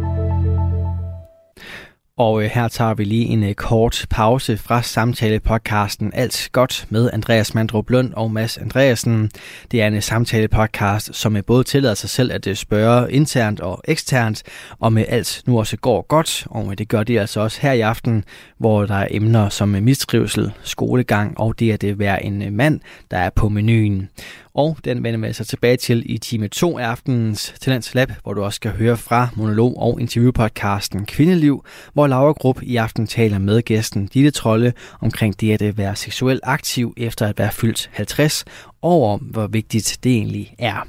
[2.18, 7.10] Og øh, her tager vi lige en øh, kort pause fra samtale-podcasten Alt Godt med
[7.14, 9.32] Andreas Mandrup Lund og Mads Andreasen.
[9.72, 14.44] Det er en øh, samtale-podcast, som både tillader sig selv at spørge internt og eksternt,
[14.80, 16.48] om øh, alt nu også går godt.
[16.50, 18.24] Og det gør det altså også her i aften,
[18.58, 22.80] hvor der er emner som mistrivsel, skolegang og det at det være en mand,
[23.12, 24.10] der er på menuen.
[24.56, 28.34] Og den vender vi altså tilbage til i time 2 af aftenens Talents Lab, hvor
[28.34, 33.38] du også skal høre fra monolog- og interviewpodcasten Kvindeliv, hvor Laura Grupp i aften taler
[33.38, 37.90] med gæsten Ditte Trolle omkring det at øh, være seksuelt aktiv efter at være fyldt
[37.94, 38.46] 50,
[38.82, 40.88] og om hvor vigtigt det egentlig er.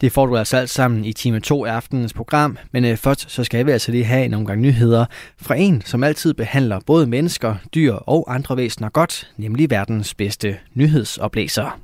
[0.00, 3.30] Det får du altså alt sammen i time 2 af aftenens program, men øh, først
[3.30, 5.04] så skal vi altså lige have en omgang nyheder
[5.40, 10.56] fra en, som altid behandler både mennesker, dyr og andre væsener godt, nemlig verdens bedste
[10.74, 11.83] nyhedsoplæser.